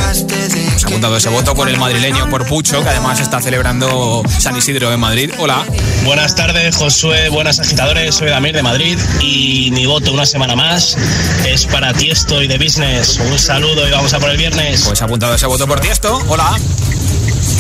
Hemos 0.68 0.86
apuntado 0.86 1.18
ese 1.18 1.30
voto 1.30 1.56
por 1.56 1.68
el 1.68 1.78
madrileño, 1.78 2.30
por 2.30 2.46
Pucho, 2.46 2.84
que 2.84 2.90
además 2.90 3.20
está 3.20 3.42
celebrando 3.42 4.24
San 4.38 4.56
Isidro 4.56 4.94
en 4.94 5.00
Madrid. 5.00 5.32
Hola. 5.40 5.66
Buenas 6.06 6.36
tardes, 6.36 6.78
Josué. 6.78 7.30
Buenas 7.30 7.60
agitadores. 7.60 8.16
Soy 8.16 8.30
Damir 8.30 8.56
de 8.56 8.64
Madrid 8.64 8.98
y 9.20 9.72
mi 9.72 9.86
voto 9.86 10.14
una 10.14 10.26
semana 10.26 10.56
más 10.56 10.96
es 11.46 11.66
para 11.66 11.94
Tiesto 11.94 12.42
y 12.42 12.48
de 12.48 12.58
Business. 12.58 13.20
Un 13.20 13.40
saludo 13.40 13.88
y 13.88 13.92
vamos 13.92 14.14
a 14.14 14.20
por 14.20 14.29
el 14.30 14.38
viernes. 14.38 14.84
Pues 14.86 15.02
apuntado 15.02 15.36
ese 15.36 15.46
voto 15.46 15.68
por 15.68 15.80
Tiesto. 15.80 16.22
Hola. 16.28 16.58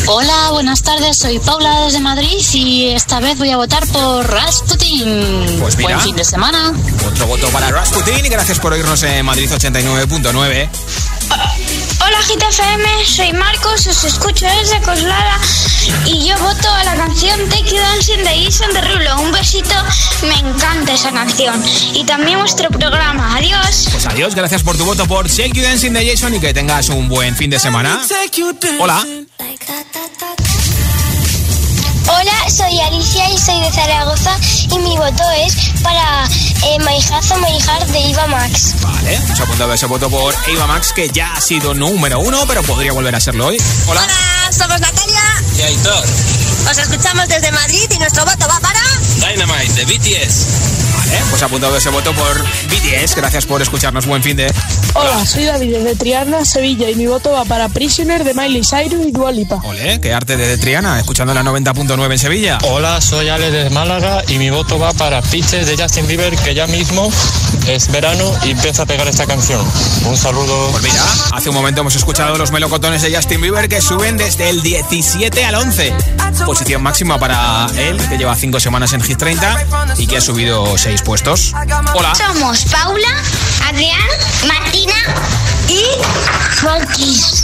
Hola, 0.07 0.49
buenas 0.51 0.81
tardes. 0.81 1.17
Soy 1.17 1.39
Paula 1.39 1.81
desde 1.81 1.99
Madrid 1.99 2.39
y 2.53 2.89
esta 2.89 3.19
vez 3.19 3.37
voy 3.37 3.51
a 3.51 3.57
votar 3.57 3.85
por 3.87 4.27
Rasputin. 4.27 5.57
Pues 5.59 5.77
mira. 5.77 5.95
Buen 5.95 6.01
fin 6.01 6.15
de 6.15 6.23
semana. 6.23 6.73
Otro 7.07 7.27
voto 7.27 7.47
para 7.49 7.69
Rasputin 7.69 8.25
y 8.25 8.29
gracias 8.29 8.59
por 8.59 8.73
oírnos 8.73 9.03
en 9.03 9.25
Madrid 9.25 9.49
89.9. 9.51 10.69
Hola 12.19 12.27
GTFM, 12.27 13.05
soy 13.05 13.31
Marcos, 13.31 13.87
os 13.87 14.03
escucho 14.03 14.45
desde 14.45 14.81
Coslada 14.81 15.39
y 16.05 16.27
yo 16.27 16.37
voto 16.39 16.69
a 16.69 16.83
la 16.83 16.95
canción 16.95 17.39
Take 17.47 17.69
You 17.69 17.77
Dancing 17.77 18.17
de 18.17 18.43
Jason 18.43 18.73
Derulo. 18.73 19.21
Un 19.21 19.31
besito, 19.31 19.73
me 20.23 20.35
encanta 20.35 20.93
esa 20.95 21.13
canción. 21.13 21.63
Y 21.93 22.03
también 22.03 22.39
vuestro 22.39 22.69
programa. 22.71 23.37
Adiós. 23.37 23.87
Pues 23.89 24.05
adiós, 24.05 24.35
gracias 24.35 24.63
por 24.63 24.77
tu 24.77 24.83
voto 24.83 25.05
por 25.07 25.29
Shake 25.29 25.53
You 25.53 25.63
Dancing 25.63 25.93
de 25.93 26.09
Jason 26.11 26.35
y 26.35 26.41
que 26.41 26.53
tengas 26.53 26.89
un 26.89 27.07
buen 27.07 27.37
fin 27.37 27.51
de 27.51 27.59
semana. 27.59 28.01
Hola. 28.81 29.01
Hola, 32.11 32.49
soy 32.49 32.79
Alicia 32.81 33.29
y 33.29 33.37
soy 33.37 33.61
de 33.61 33.71
Zaragoza 33.71 34.35
y 34.71 34.79
mi 34.79 34.97
voto 34.97 35.23
es 35.45 35.55
para 35.83 36.25
eh, 36.65 36.79
Maijazo 36.79 37.37
Maijar 37.37 37.85
de 37.87 37.99
Iva 37.99 38.25
Max. 38.27 38.73
Vale, 38.81 39.15
hemos 39.15 39.39
apuntado 39.39 39.73
ese 39.73 39.85
voto 39.85 40.09
por 40.09 40.33
Eva 40.47 40.65
Max 40.65 40.91
que 40.91 41.09
ya 41.09 41.35
ha 41.35 41.41
sido 41.41 41.75
número 41.75 42.19
uno, 42.19 42.45
pero 42.47 42.63
podría 42.63 42.93
volver 42.93 43.15
a 43.15 43.19
serlo 43.19 43.47
hoy. 43.47 43.57
Hola. 43.87 44.01
Hola, 44.01 44.51
somos 44.51 44.79
Natalia. 44.81 45.21
Y 45.57 45.61
Aitor. 45.61 46.03
Os 46.71 46.77
escuchamos 46.77 47.27
desde 47.27 47.51
Madrid 47.51 47.87
y 47.91 47.99
nuestro 47.99 48.25
voto 48.25 48.47
va 48.47 48.59
para. 48.59 48.79
Dynamite 49.15 49.73
de 49.73 49.85
BTS. 49.85 50.78
Vale, 51.09 51.23
pues 51.29 51.41
ha 51.41 51.45
apuntado 51.47 51.75
ese 51.75 51.89
voto 51.89 52.13
por 52.13 52.43
BTS. 52.43 53.15
Gracias 53.15 53.45
por 53.45 53.61
escucharnos. 53.61 54.05
Buen 54.05 54.21
fin 54.21 54.37
de. 54.37 54.51
Hola, 54.93 55.25
soy 55.25 55.45
David 55.45 55.77
desde 55.77 55.95
Triana, 55.95 56.45
Sevilla 56.45 56.89
y 56.89 56.95
mi 56.95 57.07
voto 57.07 57.31
va 57.31 57.45
para 57.45 57.69
Prisoner 57.69 58.23
de 58.23 58.33
Miley 58.33 58.61
Cyrus 58.63 59.07
y 59.07 59.11
Dua 59.11 59.31
Lipa. 59.31 59.61
Ole, 59.63 59.99
qué 60.01 60.13
arte 60.13 60.35
de 60.35 60.57
Triana, 60.57 60.99
escuchando 60.99 61.33
la 61.33 61.43
90.9 61.43 62.11
en 62.11 62.19
Sevilla. 62.19 62.57
Hola, 62.63 62.99
soy 63.01 63.29
Ale 63.29 63.51
de 63.51 63.69
Málaga 63.69 64.23
y 64.27 64.37
mi 64.37 64.49
voto 64.49 64.79
va 64.79 64.93
para 64.93 65.21
Pitches 65.21 65.67
de 65.67 65.77
Justin 65.77 66.07
Bieber, 66.07 66.35
que 66.37 66.53
ya 66.53 66.67
mismo 66.67 67.11
es 67.67 67.91
verano 67.91 68.31
y 68.43 68.51
empieza 68.51 68.83
a 68.83 68.85
pegar 68.85 69.07
esta 69.07 69.25
canción. 69.25 69.63
Un 70.05 70.17
saludo. 70.17 70.69
Pues 70.71 70.83
mira, 70.83 71.03
hace 71.33 71.49
un 71.49 71.55
momento 71.55 71.81
hemos 71.81 71.95
escuchado 71.95 72.37
los 72.37 72.51
melocotones 72.51 73.01
de 73.01 73.15
Justin 73.15 73.41
Bieber 73.41 73.69
que 73.69 73.81
suben 73.81 74.17
desde 74.17 74.49
el 74.49 74.61
17 74.61 75.45
al 75.45 75.55
11. 75.55 75.93
Posición 76.45 76.81
máxima 76.81 77.19
para 77.19 77.67
él, 77.77 77.97
que 78.09 78.17
lleva 78.17 78.35
5 78.35 78.59
semanas 78.59 78.93
en 78.93 79.01
Hit 79.01 79.17
30 79.17 79.65
y 79.97 80.07
que 80.07 80.17
ha 80.17 80.21
subido 80.21 80.77
6 80.77 80.98
puestos. 81.01 81.53
Hola. 81.93 82.13
Somos 82.15 82.65
Paula, 82.65 83.23
Adrián, 83.67 84.07
Martina 84.47 84.95
y 85.67 85.83
Fonkis. 86.61 87.43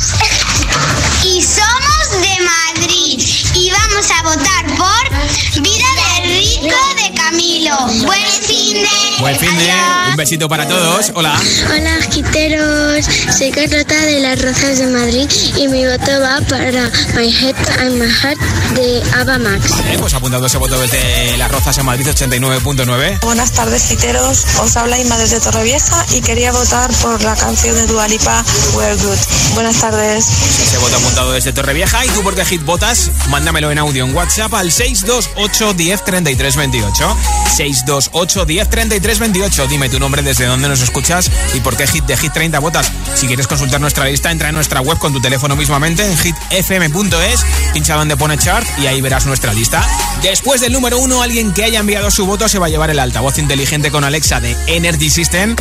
Y 1.24 1.42
somos 1.42 2.22
de 2.22 2.44
Madrid. 2.44 3.22
Y 3.54 3.72
vamos 3.72 4.10
a 4.12 4.24
votar 4.24 4.66
por 4.78 5.62
Vida 5.62 5.86
de 5.96 6.15
Rico 6.36 6.76
de 6.98 7.16
Camilo. 7.16 7.78
Buen 8.06 8.28
fin 8.42 8.74
de. 8.74 9.22
Buen 9.22 9.40
fin 9.40 9.58
de. 9.58 9.72
Un 10.10 10.18
besito 10.18 10.50
para 10.50 10.68
todos. 10.68 11.14
Hola. 11.16 11.40
Hola, 11.74 11.98
giteros. 12.12 13.06
Soy 13.38 13.52
Carlota 13.52 13.96
de 14.06 14.20
las 14.20 14.42
Rozas 14.42 14.80
de 14.80 14.88
Madrid 14.88 15.30
y 15.56 15.68
mi 15.70 15.86
voto 15.86 16.12
va 16.22 16.42
para 16.50 16.92
My 17.16 17.34
Head 17.34 17.56
and 17.80 17.94
My 18.02 18.10
Heart 18.12 18.40
de 18.76 19.02
Ava 19.18 19.38
Max. 19.38 19.72
Eh, 19.86 19.98
pues 19.98 20.14
apuntado 20.14 20.46
ese 20.46 20.58
voto 20.58 20.78
desde 20.78 21.38
Las 21.38 21.50
Rozas 21.50 21.78
en 21.78 21.86
Madrid 21.86 22.08
89.9. 22.08 23.22
Buenas 23.22 23.54
tardes, 23.54 23.84
citeros. 23.84 24.46
Os 24.60 24.76
habla 24.76 25.00
Inma 25.00 25.18
desde 25.18 25.40
Torrevieja 25.40 26.06
y 26.14 26.22
quería 26.22 26.52
votar 26.52 26.92
por 27.02 27.24
la 27.24 27.36
canción 27.36 27.76
de 27.76 27.88
Dualipa, 27.88 28.44
We're 28.74 28.96
Good. 28.96 29.18
Buenas 29.54 29.80
tardes. 29.80 30.26
Ese 30.62 30.78
voto 30.80 30.98
apuntado 30.98 31.32
desde 31.32 31.54
Torrevieja. 31.54 32.06
¿Y 32.06 32.10
tú 32.10 32.24
por 32.24 32.36
qué 32.36 32.44
hit 32.44 32.64
votas? 32.64 33.10
Mándamelo 33.30 33.72
en 33.72 33.80
audio 33.80 34.04
en 34.04 34.14
WhatsApp 34.14 34.54
al 34.54 34.72
628 34.72 35.74
10 35.74 36.02
33 36.26 36.56
28. 36.56 37.18
628 37.56 38.46
10 38.46 38.70
33 38.70 39.20
28. 39.20 39.68
Dime 39.68 39.90
tu 39.90 40.00
nombre, 40.00 40.24
desde 40.24 40.48
dónde 40.48 40.68
nos 40.68 40.82
escuchas 40.82 41.30
y 41.54 41.60
por 41.60 41.78
qué 41.78 41.86
hit 41.86 42.04
de 42.06 42.18
Hit 42.18 42.34
30 42.34 42.58
votas. 42.60 42.92
Si 43.14 43.28
quieres 43.28 43.46
consultar 43.48 43.80
nuestra 43.80 44.06
lista, 44.06 44.32
entra 44.32 44.50
en 44.50 44.56
nuestra 44.56 44.82
web 44.82 44.98
con 44.98 45.14
tu 45.14 45.22
teléfono 45.22 45.56
mismamente 45.56 46.04
en 46.04 46.18
hitfm.es, 46.18 47.46
pincha 47.74 47.96
donde 47.96 48.18
pone 48.18 48.40
chart 48.40 48.68
y 48.80 48.88
ahí 48.88 49.02
verás 49.02 49.28
nuestra 49.28 49.54
lista. 49.54 49.88
Después 50.24 50.62
del 50.62 50.74
número 50.74 50.98
uno, 50.98 51.22
alguien 51.22 51.54
que 51.54 51.64
haya 51.64 51.80
enviado 51.80 52.10
su 52.10 52.26
voto 52.26 52.50
se 52.50 52.58
va 52.58 52.66
a 52.66 52.70
llevar 52.70 52.90
el 52.90 52.98
altavoz 52.98 53.38
inteligente 53.38 53.92
con 53.92 54.04
Alexa 54.04 54.40
de 54.40 54.58
Energy 54.66 55.12
System 55.12 55.56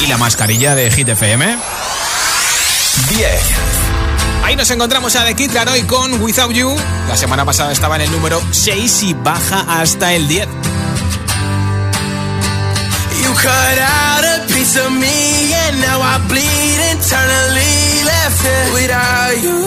y 0.00 0.06
la 0.06 0.18
mascarilla 0.18 0.74
de 0.74 0.90
Hit 0.90 1.08
FM. 1.10 1.56
10. 3.08 3.77
Ahí 4.48 4.56
nos 4.56 4.70
encontramos 4.70 5.14
a 5.14 5.26
The 5.26 5.34
Kid 5.36 5.50
Laroi 5.52 5.82
con 5.82 6.22
Without 6.22 6.50
You. 6.54 6.74
La 7.06 7.18
semana 7.18 7.44
pasada 7.44 7.70
estaba 7.70 7.96
en 7.96 8.02
el 8.02 8.10
número 8.10 8.40
6 8.50 9.02
y 9.02 9.12
baja 9.12 9.66
hasta 9.68 10.14
el 10.14 10.26
10. 10.26 10.48
You 13.22 13.34
cut 13.34 13.78
out 13.78 14.24
a 14.24 14.46
piece 14.46 14.80
of 14.80 14.90
me 14.90 15.52
and 15.52 15.82
now 15.82 16.00
I 16.00 16.16
bleed 16.28 16.80
internally 16.92 18.04
left 18.04 18.42
it 18.42 18.72
without 18.72 19.36
you, 19.42 19.66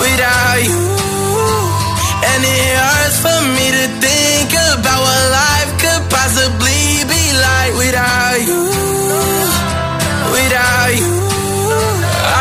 without 0.00 0.64
you. 0.64 0.80
And 2.24 2.42
it 2.42 2.72
hurts 2.74 3.18
for 3.20 3.42
me 3.52 3.70
to 3.70 3.86
think 4.00 4.54
about 4.78 4.98
what 4.98 5.30
life 5.30 5.76
could 5.76 6.08
possibly 6.08 7.04
be 7.04 7.32
like 7.36 7.76
without 7.76 8.40
you, 8.48 8.64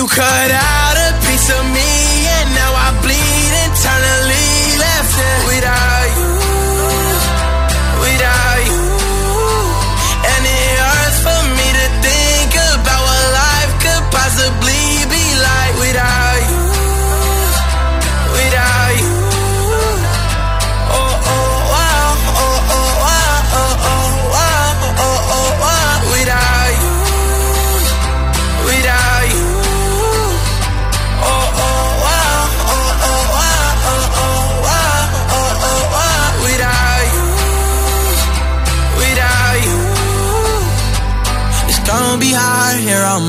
You 0.00 0.06
cut 0.06 0.50
out 0.50 0.89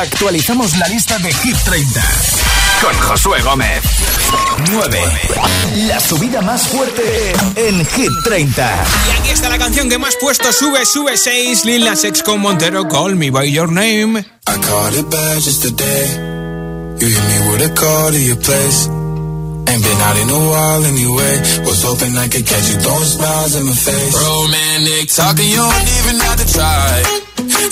actualizamos 0.00 0.76
la 0.76 0.88
lista 0.88 1.18
de 1.18 1.32
Hit 1.32 1.56
30 1.64 2.00
con 2.82 2.94
Josué 3.00 3.40
Gómez. 3.42 3.82
9. 4.70 5.00
La 5.86 6.00
subida 6.00 6.42
más 6.42 6.68
fuerte 6.68 7.32
en 7.56 7.84
Hit 7.86 8.10
30. 8.24 8.84
Y 9.08 9.18
aquí 9.18 9.30
está 9.30 9.48
la 9.48 9.58
canción 9.58 9.88
que 9.88 9.98
más 9.98 10.14
puesto 10.20 10.52
sube, 10.52 10.84
sube 10.84 11.16
6. 11.16 11.64
Lil 11.64 11.84
Nas 11.84 12.04
X 12.04 12.22
con 12.22 12.40
Montero, 12.40 12.86
Call 12.88 13.16
Me 13.16 13.30
By 13.30 13.50
Your 13.50 13.70
Name. 13.70 14.18
I 14.18 14.24
caught 14.60 14.94
it 14.94 15.08
bad 15.10 15.36
just 15.36 15.62
today. 15.62 16.06
You 17.00 17.08
hit 17.08 17.24
me 17.24 17.50
with 17.50 17.70
a 17.70 17.74
call 17.74 18.10
to 18.10 18.18
your 18.18 18.36
place. 18.36 18.88
Ain't 19.68 19.82
been 19.82 20.00
out 20.00 20.16
in 20.16 20.28
a 20.30 20.50
while 20.50 20.84
anyway. 20.84 21.38
Was 21.64 21.82
hoping 21.82 22.16
I 22.16 22.28
could 22.28 22.46
catch 22.46 22.68
you 22.68 22.76
throwing 22.80 23.04
smiles 23.04 23.56
in 23.56 23.64
my 23.66 23.72
face. 23.72 24.14
Romantic 24.14 25.08
talking, 25.08 25.48
you 25.48 25.56
don't 25.56 25.88
even 25.98 26.20
have 26.20 26.36
to 26.36 26.52
try. 26.52 27.25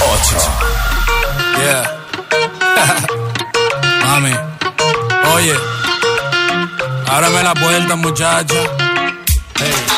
8. 0.00 0.36
Yeah. 1.58 1.84
Mami, 4.04 4.32
oye, 5.34 5.54
ábreme 7.06 7.42
la 7.42 7.54
puerta, 7.54 7.96
muchacha. 7.96 8.54
Hey, 9.58 9.97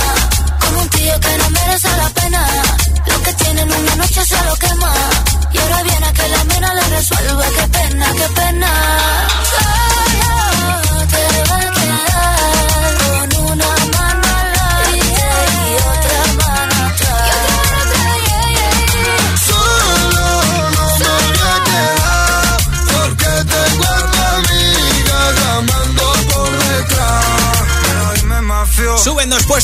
un 0.77 0.89
tío 0.89 1.19
que 1.19 1.37
no 1.37 1.49
merece 1.49 1.89
la 1.97 2.09
pena. 2.09 2.45
Lo 3.05 3.23
que 3.23 3.33
tiene 3.33 3.61
en 3.61 3.71
una 3.71 3.95
noche 3.95 4.25
se 4.25 4.45
lo 4.45 4.55
quema. 4.55 4.93
Y 5.53 5.57
ahora 5.57 5.83
viene 5.83 6.05
a 6.05 6.13
que 6.13 6.27
la 6.29 6.43
mina 6.45 6.73
le 6.73 6.81
resuelva. 6.95 7.45
Qué 7.57 7.67
pena, 7.67 8.05
qué 8.17 8.27
pena. 8.39 8.71
Solo 9.51 11.07
te 11.13 11.23
va 11.49 11.61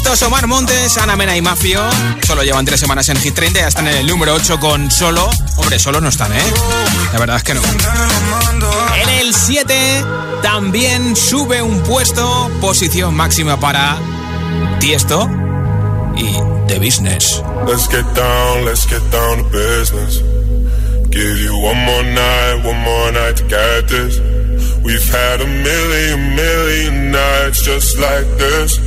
puestos 0.01 0.21
Omar 0.27 0.45
Montes, 0.45 0.95
Ana 0.97 1.15
Mena 1.15 1.35
y 1.35 1.41
Mafio. 1.41 1.81
Solo 2.25 2.43
llevan 2.43 2.65
tres 2.65 2.79
semanas 2.79 3.09
en 3.09 3.17
Hit 3.17 3.33
30 3.33 3.61
ya 3.61 3.67
están 3.67 3.87
en 3.87 3.95
el 3.95 4.05
número 4.05 4.35
8 4.35 4.59
con 4.59 4.91
Solo. 4.91 5.27
Hombre, 5.55 5.79
solo 5.79 5.99
no 5.99 6.09
están, 6.09 6.31
¿eh? 6.33 6.53
La 7.13 7.19
verdad 7.19 7.37
es 7.37 7.43
que 7.43 7.55
no. 7.55 7.61
En 9.01 9.09
el 9.09 9.33
7 9.33 10.05
también 10.43 11.15
sube 11.15 11.63
un 11.63 11.81
puesto, 11.81 12.51
posición 12.61 13.15
máxima 13.15 13.59
para 13.59 13.97
Tiesto 14.79 15.27
y 16.15 16.37
The 16.67 16.77
Business. 16.77 17.41
Let's 17.65 17.87
get 17.89 18.05
down, 18.13 18.65
let's 18.65 18.85
get 18.87 19.01
down 19.09 19.43
to 19.43 19.49
business. 19.49 20.21
Give 21.09 21.39
you 21.39 21.57
one 21.57 21.79
more 21.85 22.03
night, 22.03 22.63
one 22.63 22.79
more 22.81 23.11
night 23.13 23.37
to 23.37 23.43
get 23.47 23.87
this. 23.87 24.19
We've 24.83 25.09
had 25.09 25.41
a 25.41 25.47
million, 25.47 26.35
million 26.35 27.11
nights 27.11 27.63
just 27.63 27.97
like 27.97 28.27
this. 28.37 28.86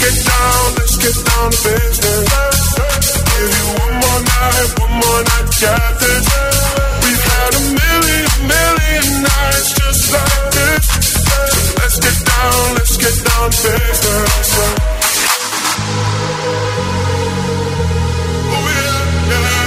Let's 0.00 0.16
get 0.16 0.32
down, 0.32 0.64
let's 0.80 0.96
get 0.96 1.12
down 1.28 1.50
to 1.50 1.56
business. 1.60 2.28
Give 3.20 3.52
you 3.52 3.66
one 3.84 3.94
more 4.00 4.20
night, 4.24 4.80
one 4.80 4.94
more 4.96 5.22
night 5.28 5.44
to 5.44 5.60
get 5.60 5.92
this. 6.00 6.24
We've 7.04 7.20
had 7.20 7.52
a 7.52 7.62
million, 7.76 8.32
million 8.48 9.04
nights 9.28 9.68
just 9.76 10.08
like 10.08 10.44
this. 10.56 10.84
So 11.20 11.36
let's 11.84 12.00
get 12.00 12.16
down, 12.24 12.80
let's 12.80 12.96
get 12.96 13.12
down 13.28 13.50
to 13.50 13.70
business. 13.76 14.48
Oh, 18.56 18.72
yeah, 18.72 19.04
yeah. 19.28 19.60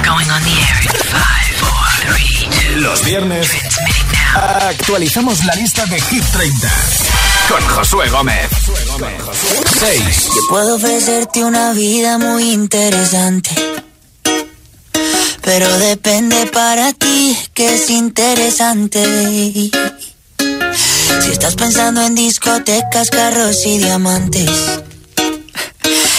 Going 0.00 0.28
on 0.32 0.40
the 0.48 0.56
air 0.64 0.80
in 0.80 0.96
five, 1.12 1.52
four, 1.60 1.84
three, 2.08 2.48
two. 2.56 2.80
Los 2.80 3.00
viernes 3.04 3.52
actualizamos 4.34 5.44
la 5.44 5.54
lista 5.54 5.86
de 5.86 6.00
Hit 6.00 6.24
30 6.32 6.68
con 7.48 7.62
Josué 7.68 8.08
Gómez. 8.08 8.50
6. 9.78 10.24
Yo 10.34 10.40
puedo 10.48 10.76
ofrecerte 10.76 11.44
una 11.44 11.72
vida 11.72 12.18
muy 12.18 12.50
interesante. 12.50 13.50
Pero 15.42 15.78
depende 15.78 16.46
para 16.46 16.92
ti 16.94 17.36
que 17.52 17.74
es 17.74 17.90
interesante. 17.90 19.04
Si 21.20 21.30
estás 21.30 21.54
pensando 21.54 22.02
en 22.02 22.14
discotecas, 22.14 23.10
carros 23.10 23.64
y 23.66 23.78
diamantes. 23.78 24.50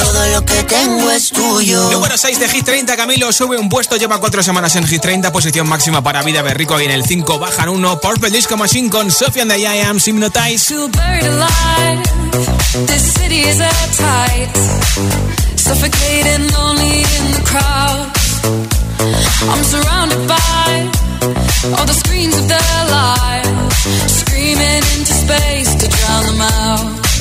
todo 0.00 0.26
lo 0.26 0.44
que 0.44 0.62
tengo 0.64 1.10
es 1.10 1.30
tuyo. 1.30 1.90
Número 1.90 2.16
6 2.16 2.40
de 2.40 2.48
Hit 2.48 2.64
30, 2.64 2.96
Camilo 2.96 3.32
sube 3.32 3.58
un 3.58 3.68
puesto, 3.68 3.96
lleva 3.96 4.18
cuatro 4.18 4.42
semanas 4.42 4.74
en 4.76 4.86
Hit 4.86 5.02
30, 5.02 5.32
posición 5.32 5.68
máxima 5.68 6.02
para 6.02 6.22
Vida 6.22 6.42
Berrico 6.42 6.80
y 6.80 6.84
en 6.84 6.90
el 6.90 7.04
5 7.04 7.38
bajan 7.38 7.68
uno. 7.68 8.00
Purple 8.00 8.30
Disco 8.30 8.56
Machine 8.56 8.88
con 8.90 9.10
Sophie 9.10 9.42
and 9.42 9.50
the 9.50 9.58
I 9.58 9.80
Am 9.80 9.98
Hypnotize. 9.98 10.74
This 12.86 13.14
city 13.14 13.42
is 13.42 13.60
at 13.60 13.88
tight, 13.96 14.56
suffocating, 15.56 16.50
lonely 16.52 17.00
in 17.02 17.32
the 17.32 17.42
crowd. 17.44 18.10
I'm 19.50 19.64
surrounded 19.64 20.28
by 20.28 20.90
all 21.76 21.86
the 21.86 21.94
screens 21.94 22.36
of 22.38 22.48
their 22.48 22.84
lives, 22.90 24.20
screaming 24.20 24.82
into 24.96 25.12
space 25.12 25.74
to 25.74 25.88
drown 25.88 26.24
them 26.26 26.40
out. 26.40 27.09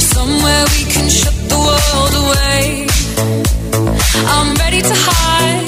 Somewhere 0.00 0.64
we 0.76 0.84
can 0.84 1.08
shut 1.08 1.34
the 1.48 1.58
world 1.58 2.14
away. 2.24 2.86
I'm 4.26 4.54
ready 4.56 4.80
to 4.80 4.94
hide, 4.94 5.67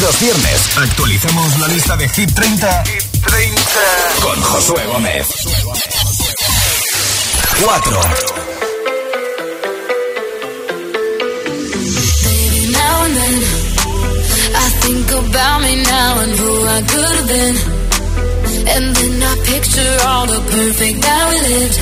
Los 0.00 0.20
viernes 0.20 0.68
actualizamos 0.76 1.58
la 1.58 1.68
lista 1.68 1.96
de 1.96 2.08
Hit 2.08 2.32
30, 2.34 2.84
con 4.22 4.40
Josué 4.42 4.86
Gómez. 4.86 5.26
4. 7.58 8.00
Baby, 12.24 12.72
now 12.72 13.04
and 13.04 13.16
then 13.16 13.34
I 14.54 14.68
think 14.82 15.10
about 15.12 15.62
me 15.62 15.82
now 15.82 16.18
and 16.20 16.32
who 16.38 16.66
I 16.66 16.82
could 16.82 17.16
have 17.16 17.28
been. 17.28 17.56
And 18.68 18.96
then 18.96 19.22
I 19.22 19.34
picture 19.46 19.96
all 20.06 20.26
the 20.26 20.40
perfect 20.50 21.00
that 21.02 21.24
we 21.30 21.36
lived. 21.48 21.78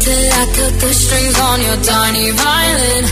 Till 0.00 0.32
I 0.32 0.44
cut 0.56 0.74
the 0.80 0.92
strings 0.94 1.38
on 1.40 1.60
your 1.62 1.76
tiny 1.82 2.30
violin. 2.30 3.04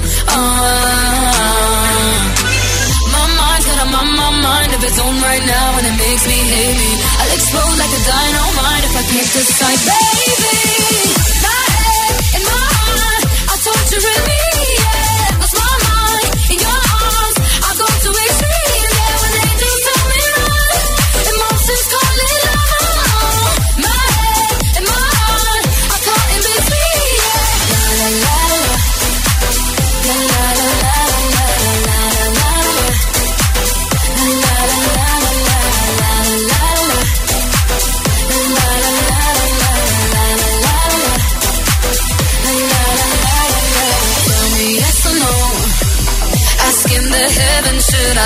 My 3.17 3.27
mind's 3.41 3.67
got 3.67 3.89
my, 3.89 4.05
my 4.05 4.31
mind 4.45 4.71
of 4.77 4.83
its 4.85 4.99
own 5.01 5.17
right 5.25 5.45
now, 5.47 5.69
and 5.79 5.87
it 5.87 5.97
makes 5.97 6.25
me 6.29 6.37
hate 6.37 6.77
me. 6.77 6.91
I'll 7.21 7.33
explode 7.33 7.77
like 7.81 7.93
a 7.97 8.03
dynamite 8.05 8.85
if 8.85 8.95
I 8.97 9.05
can't 9.13 9.31
decide, 9.33 9.81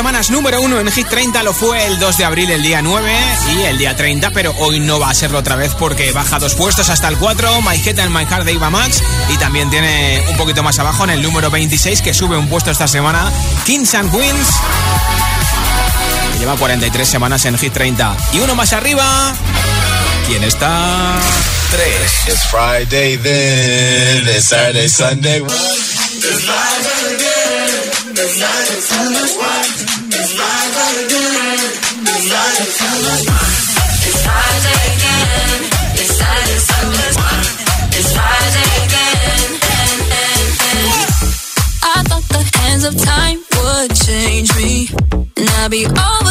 Semanas 0.00 0.30
número 0.30 0.62
uno 0.62 0.80
en 0.80 0.90
Hit 0.90 1.08
30, 1.08 1.42
lo 1.42 1.52
fue 1.52 1.84
el 1.84 1.98
2 1.98 2.16
de 2.16 2.24
abril, 2.24 2.50
el 2.50 2.62
día 2.62 2.80
9 2.80 3.12
y 3.54 3.60
el 3.64 3.76
día 3.76 3.94
30, 3.94 4.30
pero 4.30 4.54
hoy 4.56 4.80
no 4.80 4.98
va 4.98 5.10
a 5.10 5.14
serlo 5.14 5.40
otra 5.40 5.56
vez 5.56 5.74
porque 5.74 6.10
baja 6.12 6.38
dos 6.38 6.54
puestos 6.54 6.88
hasta 6.88 7.06
el 7.06 7.18
4, 7.18 7.60
My 7.60 7.76
Head 7.76 7.98
and 7.98 8.10
My 8.10 8.24
Heart 8.24 8.46
de 8.46 8.54
Iva 8.54 8.70
Max 8.70 9.02
y 9.28 9.36
también 9.36 9.68
tiene 9.68 10.24
un 10.30 10.38
poquito 10.38 10.62
más 10.62 10.78
abajo 10.78 11.04
en 11.04 11.10
el 11.10 11.20
número 11.20 11.50
26 11.50 12.00
que 12.00 12.14
sube 12.14 12.38
un 12.38 12.48
puesto 12.48 12.70
esta 12.70 12.88
semana, 12.88 13.30
Kings 13.66 13.92
and 13.92 14.10
Queens. 14.10 14.48
que 16.32 16.38
Lleva 16.38 16.56
43 16.56 17.06
semanas 17.06 17.44
en 17.44 17.58
Hit 17.58 17.74
30 17.74 18.16
y 18.32 18.38
uno 18.38 18.54
más 18.54 18.72
arriba. 18.72 19.34
¿Quién 20.26 20.44
está? 20.44 21.18
3. 21.72 21.84
It's 22.26 22.46
Friday 22.46 23.18
then, 23.18 24.26
it's 24.28 24.94
Sunday. 24.94 25.42
It's 28.22 28.38
not. 28.38 28.52
It's 28.68 28.92
again. 28.92 30.00
It's. 35.96 36.20
It's 37.96 38.12
again. 38.20 39.50
I 41.82 42.02
thought 42.08 42.28
the 42.28 42.42
hands 42.58 42.84
of 42.84 42.94
time 42.98 43.38
would 43.56 43.96
change 43.96 44.54
me. 44.54 44.88
And 45.38 45.48
I'd 45.48 45.70
be 45.70 45.86
over. 45.86 46.29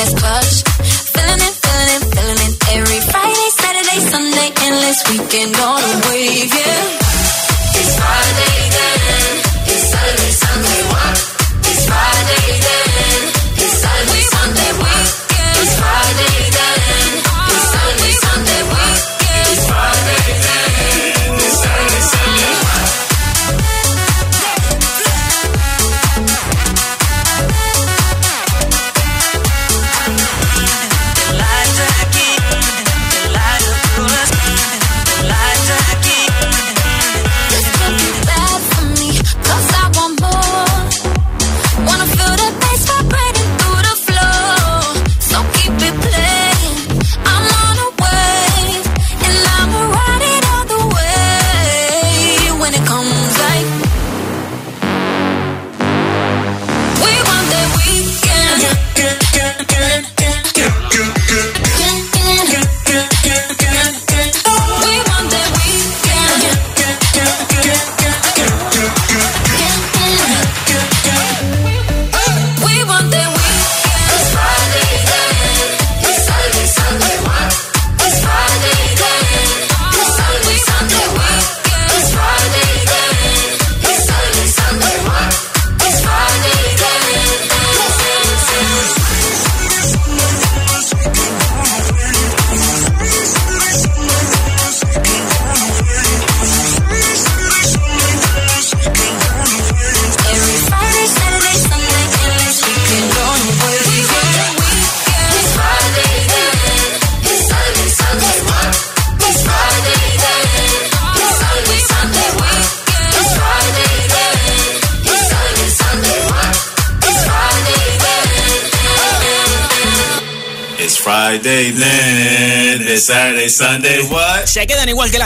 that's 0.00 0.22
much. 0.22 0.69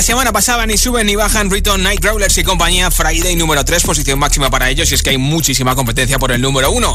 Semana 0.05 0.33
pasada, 0.33 0.67
ni 0.67 0.77
suben 0.77 1.07
ni 1.07 1.17
bajan 1.17 1.51
Riton, 1.51 1.83
Nightcrawlers 1.83 2.37
y 2.37 2.45
compañía. 2.45 2.91
Friday 2.91 3.37
número 3.37 3.65
3, 3.65 3.83
posición 3.85 4.19
máxima 4.19 4.51
para 4.51 4.69
ellos 4.69 4.93
y 4.93 4.95
es 4.95 5.03
que 5.03 5.11
hay 5.11 5.17
muchísima 5.17 5.75
competencia 5.75 6.19
por 6.19 6.31
el 6.31 6.43
número 6.43 6.71
1. 6.73 6.95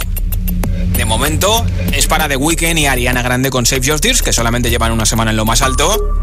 De 0.96 1.06
momento 1.06 1.66
es 1.92 2.06
para 2.06 2.28
The 2.28 2.36
Weeknd 2.36 2.78
y 2.78 2.86
Ariana 2.86 3.24
Grande 3.24 3.50
con 3.50 3.66
Save 3.66 3.82
Your 3.82 4.00
Tears, 4.00 4.22
que 4.22 4.32
solamente 4.32 4.70
llevan 4.70 4.92
una 4.92 5.08
semana 5.08 5.32
en 5.32 5.38
lo 5.38 5.46
más 5.46 5.64
alto. 5.64 6.20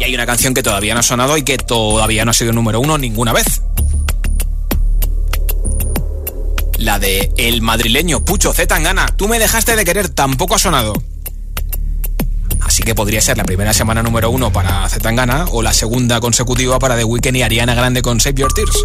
Y 0.00 0.02
hay 0.02 0.12
una 0.12 0.26
canción 0.26 0.52
que 0.52 0.64
todavía 0.64 0.94
no 0.94 1.00
ha 1.00 1.04
sonado 1.04 1.36
y 1.36 1.44
que 1.44 1.58
todavía 1.58 2.24
no 2.24 2.32
ha 2.32 2.34
sido 2.34 2.52
número 2.52 2.80
uno 2.80 2.98
ninguna 2.98 3.32
vez. 3.32 3.62
La 6.76 6.98
de 6.98 7.32
el 7.36 7.62
madrileño 7.62 8.24
Pucho 8.24 8.52
Zetangana. 8.52 9.14
Tú 9.16 9.28
me 9.28 9.38
dejaste 9.38 9.76
de 9.76 9.84
querer, 9.84 10.08
tampoco 10.08 10.56
ha 10.56 10.58
sonado. 10.58 10.94
Así 12.74 12.82
que 12.82 12.96
podría 12.96 13.20
ser 13.20 13.38
la 13.38 13.44
primera 13.44 13.72
semana 13.72 14.02
número 14.02 14.30
uno 14.30 14.52
para 14.52 14.88
Zetangana 14.88 15.44
o 15.52 15.62
la 15.62 15.72
segunda 15.72 16.18
consecutiva 16.18 16.80
para 16.80 16.96
The 16.96 17.04
Weeknd 17.04 17.36
y 17.36 17.42
Ariana 17.42 17.72
Grande 17.72 18.02
con 18.02 18.18
Save 18.18 18.34
Your 18.34 18.52
Tears. 18.52 18.84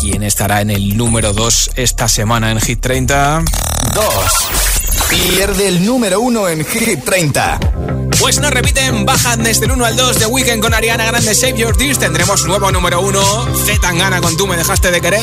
¿Quién 0.00 0.24
estará 0.24 0.60
en 0.60 0.70
el 0.70 0.96
número 0.96 1.32
2 1.32 1.70
esta 1.76 2.08
semana 2.08 2.50
en 2.50 2.60
Hit 2.60 2.80
30? 2.80 3.44
2. 3.94 4.04
Pierde 5.08 5.68
el 5.68 5.86
número 5.86 6.18
1 6.18 6.48
en 6.48 6.64
Hit 6.64 7.04
30. 7.04 7.60
Pues 8.18 8.40
no 8.40 8.50
repiten, 8.50 9.06
bajan 9.06 9.44
desde 9.44 9.66
el 9.66 9.70
1 9.70 9.84
al 9.84 9.94
2 9.94 10.18
de 10.18 10.26
Weekend 10.26 10.62
con 10.62 10.74
Ariana 10.74 11.04
Grande 11.04 11.32
Save 11.32 11.58
Your 11.58 11.76
Tears. 11.76 12.00
Tendremos 12.00 12.44
nuevo 12.44 12.72
número 12.72 13.02
1, 13.02 13.46
Z 13.66 13.80
Tangana 13.80 14.20
con 14.20 14.36
Tú 14.36 14.48
me 14.48 14.56
dejaste 14.56 14.90
de 14.90 15.00
querer. 15.00 15.22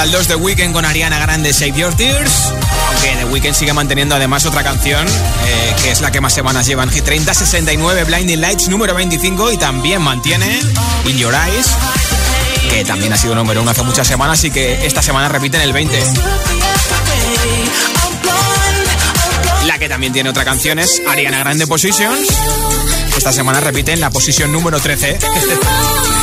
Hasta 0.00 0.06
el 0.06 0.12
2 0.12 0.28
de 0.28 0.34
Weekend 0.36 0.72
con 0.72 0.86
Ariana 0.86 1.18
Grande 1.18 1.52
Save 1.52 1.72
Your 1.72 1.94
Tears. 1.94 2.32
Aunque 2.88 3.16
The 3.18 3.24
Weekend 3.26 3.54
sigue 3.54 3.74
manteniendo 3.74 4.14
además 4.14 4.46
otra 4.46 4.62
canción, 4.62 5.06
eh, 5.06 5.74
que 5.82 5.90
es 5.90 6.00
la 6.00 6.10
que 6.10 6.22
más 6.22 6.32
semanas 6.32 6.66
lleva 6.66 6.84
en 6.84 6.90
Hit 6.90 7.04
30, 7.04 7.34
69 7.34 8.04
Blinding 8.04 8.40
Lights 8.40 8.68
número 8.68 8.94
25 8.94 9.52
y 9.52 9.58
también 9.58 10.00
mantiene 10.00 10.58
In 11.04 11.18
Your 11.18 11.34
Eyes, 11.34 11.66
que 12.70 12.82
también 12.86 13.12
ha 13.12 13.18
sido 13.18 13.34
número 13.34 13.60
1 13.60 13.70
hace 13.70 13.82
muchas 13.82 14.06
semanas 14.06 14.42
y 14.44 14.50
que 14.50 14.86
esta 14.86 15.02
semana 15.02 15.28
repite 15.28 15.58
en 15.58 15.64
el 15.64 15.74
20. 15.74 16.02
La 19.66 19.78
que 19.78 19.88
también 19.90 20.14
tiene 20.14 20.30
otra 20.30 20.46
canción 20.46 20.78
es 20.78 21.02
Ariana 21.06 21.40
Grande 21.40 21.66
Positions. 21.66 22.26
Esta 23.18 23.32
semana 23.32 23.60
repite 23.60 23.92
en 23.92 24.00
la 24.00 24.08
posición 24.08 24.50
número 24.50 24.80
13. 24.80 25.18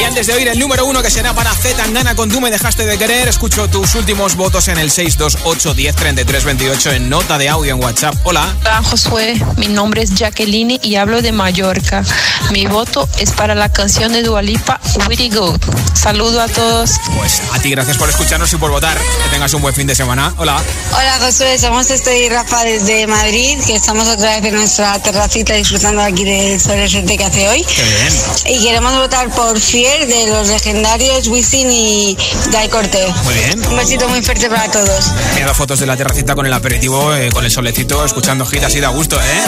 Y 0.00 0.04
antes 0.04 0.26
de 0.28 0.32
oír 0.32 0.48
el 0.48 0.58
número 0.58 0.86
uno 0.86 1.02
que 1.02 1.10
será 1.10 1.34
para 1.34 1.52
Z 1.52 1.76
Tangana 1.76 2.14
con 2.14 2.30
Tú 2.30 2.40
me 2.40 2.50
dejaste 2.50 2.86
de 2.86 2.96
querer, 2.96 3.28
escucho 3.28 3.68
tus 3.68 3.94
últimos 3.94 4.34
votos 4.34 4.68
en 4.68 4.78
el 4.78 4.90
628 4.90 5.74
10 5.74 5.94
33 5.94 6.44
28 6.44 6.92
en 6.92 7.10
nota 7.10 7.36
de 7.36 7.50
audio 7.50 7.74
en 7.74 7.82
WhatsApp. 7.82 8.14
Hola. 8.22 8.56
Hola 8.62 8.82
Josué, 8.82 9.44
mi 9.58 9.68
nombre 9.68 10.02
es 10.02 10.14
Jacqueline 10.14 10.80
y 10.82 10.96
hablo 10.96 11.20
de 11.20 11.32
Mallorca. 11.32 12.02
Mi 12.50 12.66
voto 12.66 13.06
es 13.18 13.32
para 13.32 13.54
la 13.54 13.68
canción 13.68 14.14
de 14.14 14.22
Dualipa, 14.22 14.80
Witty 15.06 15.28
Good. 15.30 15.60
Saludo 15.92 16.40
a 16.40 16.48
todos. 16.48 16.92
Pues 17.18 17.42
a 17.52 17.58
ti 17.58 17.70
gracias 17.70 17.98
por 17.98 18.08
escucharnos 18.08 18.50
y 18.54 18.56
por 18.56 18.70
votar. 18.70 18.96
Que 18.96 19.28
tengas 19.28 19.52
un 19.52 19.60
buen 19.60 19.74
fin 19.74 19.86
de 19.86 19.94
semana. 19.94 20.32
Hola. 20.38 20.62
Hola 20.92 21.18
Josué, 21.20 21.58
somos 21.58 21.90
Estoy 21.90 22.20
y 22.20 22.28
Rafa 22.30 22.64
desde 22.64 23.06
Madrid, 23.06 23.58
que 23.66 23.74
estamos 23.74 24.08
otra 24.08 24.36
vez 24.36 24.44
en 24.46 24.54
nuestra 24.54 24.98
terracita 25.00 25.52
disfrutando 25.52 26.00
aquí 26.00 26.24
del 26.24 26.58
sol 26.58 26.76
que 27.06 27.24
hace 27.24 27.48
hoy. 27.50 27.64
Qué 27.64 27.82
bien. 27.82 28.56
Y 28.56 28.64
queremos 28.64 28.94
votar 28.94 29.28
por 29.30 29.60
Fiel 29.60 29.89
de 29.98 30.28
los 30.28 30.48
legendarios 30.48 31.26
Wisin 31.26 31.70
y 31.70 32.16
Dai 32.52 32.68
Cortez. 32.68 33.12
Muy 33.24 33.34
bien. 33.34 33.66
Un 33.66 33.76
besito 33.76 34.08
muy 34.08 34.22
fuerte 34.22 34.48
para 34.48 34.70
todos. 34.70 35.12
Mira 35.34 35.52
fotos 35.52 35.80
de 35.80 35.86
la 35.86 35.96
terracita 35.96 36.36
con 36.36 36.46
el 36.46 36.52
aperitivo, 36.52 37.12
eh, 37.14 37.28
con 37.32 37.44
el 37.44 37.50
solecito, 37.50 38.04
escuchando 38.04 38.46
hit 38.46 38.62
así 38.62 38.78
da 38.78 38.88
gusto, 38.88 39.20
¿eh? 39.20 39.42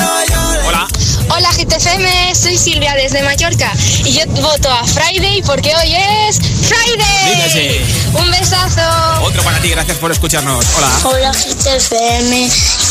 Hola. 0.66 0.88
Hola 1.28 1.48
GTFM, 1.52 2.34
soy 2.34 2.58
Silvia 2.58 2.94
desde 2.94 3.22
Mallorca 3.22 3.72
y 4.04 4.12
yo 4.12 4.26
voto 4.42 4.68
a 4.70 4.84
Friday 4.84 5.42
porque 5.42 5.72
hoy 5.76 5.94
es 5.94 6.38
Friday. 6.40 7.80
Un 8.12 8.30
besazo. 8.30 9.22
Otro 9.22 9.42
para 9.44 9.60
ti, 9.60 9.68
gracias 9.68 9.98
por 9.98 10.10
escucharnos. 10.10 10.66
Hola. 10.76 10.90
Hola 11.04 11.32
GTFM, 11.32 12.50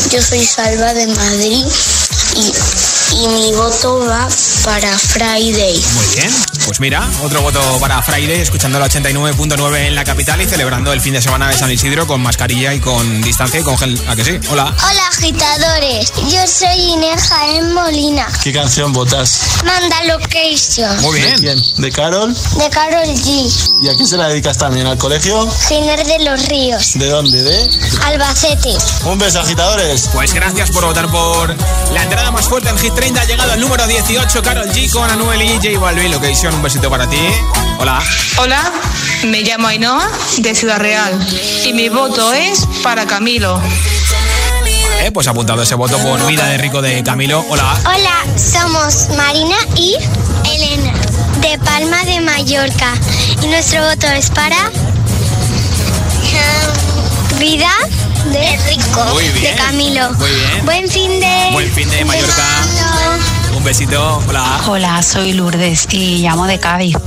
yo 0.10 0.22
soy 0.22 0.45
Salva 0.45 0.93
de 0.93 1.08
Madrid 1.08 1.66
y, 2.36 2.53
y 3.23 3.27
mi 3.27 3.53
voto 3.53 3.99
va 3.99 4.27
para 4.63 4.97
Friday. 4.97 5.84
Muy 5.93 6.05
bien. 6.15 6.32
Pues 6.65 6.79
mira, 6.79 7.07
otro 7.23 7.41
voto 7.41 7.59
para 7.79 8.01
Friday, 8.01 8.39
escuchando 8.39 8.79
la 8.79 8.88
89.9 8.88 9.88
en 9.88 9.95
la 9.95 10.03
capital 10.03 10.41
y 10.41 10.47
celebrando 10.47 10.93
el 10.93 11.01
fin 11.01 11.13
de 11.13 11.21
semana 11.21 11.47
de 11.49 11.57
San 11.57 11.71
Isidro 11.71 12.05
con 12.07 12.21
mascarilla 12.21 12.73
y 12.73 12.79
con 12.79 13.21
distancia 13.21 13.59
y 13.59 13.63
con 13.63 13.77
gel. 13.77 13.99
¿A 14.07 14.15
que 14.15 14.23
sí? 14.23 14.39
Hola. 14.49 14.65
Hola 14.65 15.01
agitadores, 15.11 16.13
yo 16.32 16.47
soy 16.47 16.79
Inés 16.93 17.21
Jaén 17.23 17.73
Molina. 17.73 18.27
¿Qué 18.43 18.53
canción 18.53 18.93
votas? 18.93 19.41
Manda 19.65 20.03
Location. 20.05 21.01
Muy 21.01 21.19
bien. 21.19 21.36
¿De 21.36 21.39
quién? 21.39 21.61
¿De 21.77 21.91
Carol? 21.91 22.34
De 22.57 22.69
Carol 22.69 23.07
G. 23.07 23.51
¿Y 23.84 23.89
a 23.89 23.95
quién 23.95 24.07
se 24.07 24.17
la 24.17 24.27
dedicas 24.27 24.57
también? 24.57 24.88
¿Al 24.88 24.97
colegio? 24.97 25.49
Giner 25.67 26.05
de 26.05 26.19
los 26.19 26.47
Ríos. 26.47 26.91
¿De 26.95 27.07
dónde? 27.07 27.41
¿De? 27.41 27.69
Albacete. 28.05 28.77
Un 29.05 29.17
beso, 29.17 29.41
agitadores. 29.41 30.09
Pues 30.13 30.34
gracias 30.34 30.71
por 30.71 30.86
votar 30.86 31.09
por 31.09 31.55
la 31.91 32.03
entrada 32.03 32.20
más 32.30 32.47
fuerte 32.47 32.69
en 32.69 32.78
Hit 32.78 32.93
30. 32.93 33.22
Ha 33.22 33.26
llegado 33.26 33.53
el 33.53 33.61
número 33.61 33.88
18, 33.88 34.43
Carol 34.43 34.69
G 34.69 34.91
con 34.91 35.09
Anuel 35.09 35.41
y 35.41 35.55
J 35.55 35.80
Balvin. 35.80 36.11
Location, 36.11 36.53
un 36.53 36.61
besito 36.61 36.89
para 36.89 37.09
ti. 37.09 37.17
Hola. 37.80 37.99
Hola, 38.38 38.72
me 39.26 39.41
llamo 39.41 39.67
Ainhoa 39.67 40.07
de 40.38 40.53
Ciudad 40.53 40.78
Real 40.78 41.17
y 41.65 41.74
mi 41.74 41.89
voto 41.89 42.34
es 42.34 42.67
para 42.84 43.07
Camilo. 43.07 43.59
Eh, 44.99 45.11
pues 45.11 45.28
apuntado 45.28 45.63
ese 45.63 45.74
voto 45.76 45.97
por 45.97 46.24
Vida 46.28 46.45
de 46.45 46.57
Rico 46.59 46.82
de 46.82 47.01
Camilo. 47.03 47.43
Hola. 47.49 47.76
Hola, 47.86 48.26
somos 48.38 49.07
Marina 49.17 49.55
y 49.76 49.95
Elena 50.45 50.93
de 51.41 51.57
Palma 51.57 52.03
de 52.03 52.22
Mallorca 52.22 52.93
y 53.41 53.47
nuestro 53.47 53.84
voto 53.84 54.05
es 54.07 54.30
para 54.30 54.57
um, 56.28 57.39
Vida 57.39 57.72
de 58.32 58.57
Rico 58.67 59.05
Muy 59.13 59.27
bien. 59.29 59.55
de 59.55 59.61
Camilo. 59.61 60.11
Muy 60.13 60.29
bien. 60.29 60.65
Buen 60.65 60.89
fin 60.89 61.19
de 61.19 61.49
Buen 61.51 61.71
fin 61.71 61.89
de 61.89 62.05
Mallorca. 62.05 62.43
Un 63.55 63.63
besito. 63.63 64.23
Hola. 64.27 64.61
Hola, 64.67 65.03
soy 65.03 65.34
Lourdes 65.34 65.88
y 65.91 66.17
llamo 66.19 66.47
de 66.47 66.59
Cádiz. 66.59 66.97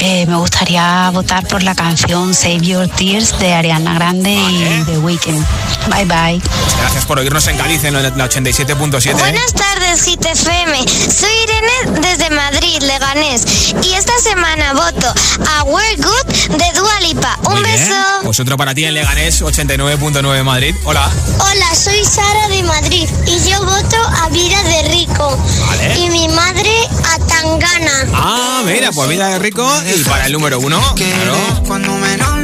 Eh, 0.00 0.26
me 0.26 0.36
gustaría 0.36 1.10
votar 1.12 1.46
por 1.48 1.62
la 1.62 1.74
canción 1.74 2.32
Save 2.32 2.60
Your 2.60 2.88
Tears 2.88 3.38
de 3.40 3.52
Ariana 3.52 3.94
Grande 3.94 4.32
y 4.32 4.84
The 4.86 4.98
Weeknd. 4.98 5.44
Bye 5.90 6.04
bye. 6.04 6.40
Gracias 6.80 7.04
por 7.04 7.18
oírnos 7.18 7.46
en 7.48 7.56
Cádiz 7.56 7.82
en 7.84 7.94
la 7.94 8.28
87.7. 8.28 9.10
¿eh? 9.10 9.14
Buenas 9.14 9.52
tardes, 9.54 10.04
GTFM. 10.04 10.86
Soy 10.86 11.30
Irene 11.42 12.00
desde 12.00 12.30
Madrid, 12.30 12.80
Leganés. 12.82 13.74
Y 13.82 13.94
esta 13.94 14.16
semana 14.18 14.72
voto 14.74 15.12
a 15.48 15.64
We're 15.64 15.96
Good 15.96 16.56
de 16.56 16.78
Dua 16.78 17.00
Lipa. 17.00 17.38
Un 17.50 17.62
beso. 17.62 17.94
Pues 18.22 18.38
otro 18.38 18.56
para 18.56 18.74
ti 18.74 18.84
en 18.84 18.94
Leganés, 18.94 19.42
89.9 19.42 20.44
Madrid. 20.44 20.74
Hola. 20.84 21.10
Hola, 21.40 21.74
soy 21.74 22.04
Sara 22.04 22.48
de 22.48 22.62
Madrid 22.62 23.08
y 23.26 23.50
yo 23.50 23.64
voto 23.64 23.96
a 24.22 24.28
Vida 24.28 24.62
de 24.62 24.82
Rico. 24.90 25.38
Vale. 25.66 25.98
Y 25.98 26.10
mi 26.10 26.28
madre 26.28 26.70
a 27.04 27.18
Tangana. 27.26 28.06
Ah, 28.14 28.62
mira, 28.64 28.92
pues 28.92 29.08
vida 29.08 29.28
de 29.28 29.38
rico 29.38 29.66
y 29.94 30.04
para 30.04 30.26
el 30.26 30.32
número 30.32 30.58
uno, 30.60 30.80
claro. 30.94 31.36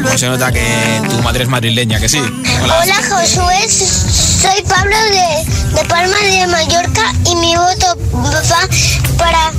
Pues 0.03 0.21
se 0.21 0.29
nota 0.29 0.53
que 0.53 1.03
tu 1.09 1.23
madre 1.23 1.45
es 1.45 1.49
madrileña, 1.49 1.99
que 2.01 2.09
sí. 2.09 2.19
Hola. 2.63 2.81
Hola, 2.83 2.95
Josué. 3.09 3.69
Soy 3.69 4.63
Pablo 4.69 4.97
de, 5.11 5.79
de 5.81 5.85
Palma 5.89 6.17
de 6.19 6.47
Mallorca 6.47 7.13
y 7.27 7.37
mi 7.37 7.55
voto 7.57 7.97
va 8.13 8.69
para 9.19 9.51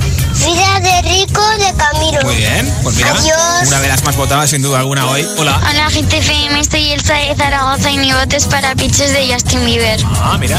Vida 0.44 0.80
de 0.80 1.02
Rico 1.02 1.42
de 1.58 1.74
Camilo. 1.76 2.22
Muy 2.22 2.36
bien, 2.36 2.72
pues 2.82 2.96
mira, 2.96 3.10
Adiós. 3.12 3.68
una 3.68 3.80
de 3.80 3.88
las 3.88 4.02
más 4.04 4.16
votadas 4.16 4.50
sin 4.50 4.62
duda 4.62 4.80
alguna 4.80 5.06
hoy. 5.06 5.26
Hola. 5.38 5.60
Hola, 5.70 5.88
GTFM. 5.88 6.60
Estoy 6.60 6.92
Elsa 6.92 7.14
de 7.14 7.34
Zaragoza 7.36 7.90
y 7.90 7.98
mi 7.98 8.12
voto 8.12 8.36
es 8.36 8.46
para 8.46 8.74
Pitches 8.74 9.12
de 9.12 9.32
Justin 9.32 9.64
Bieber. 9.64 10.00
Ah, 10.22 10.36
mira. 10.38 10.58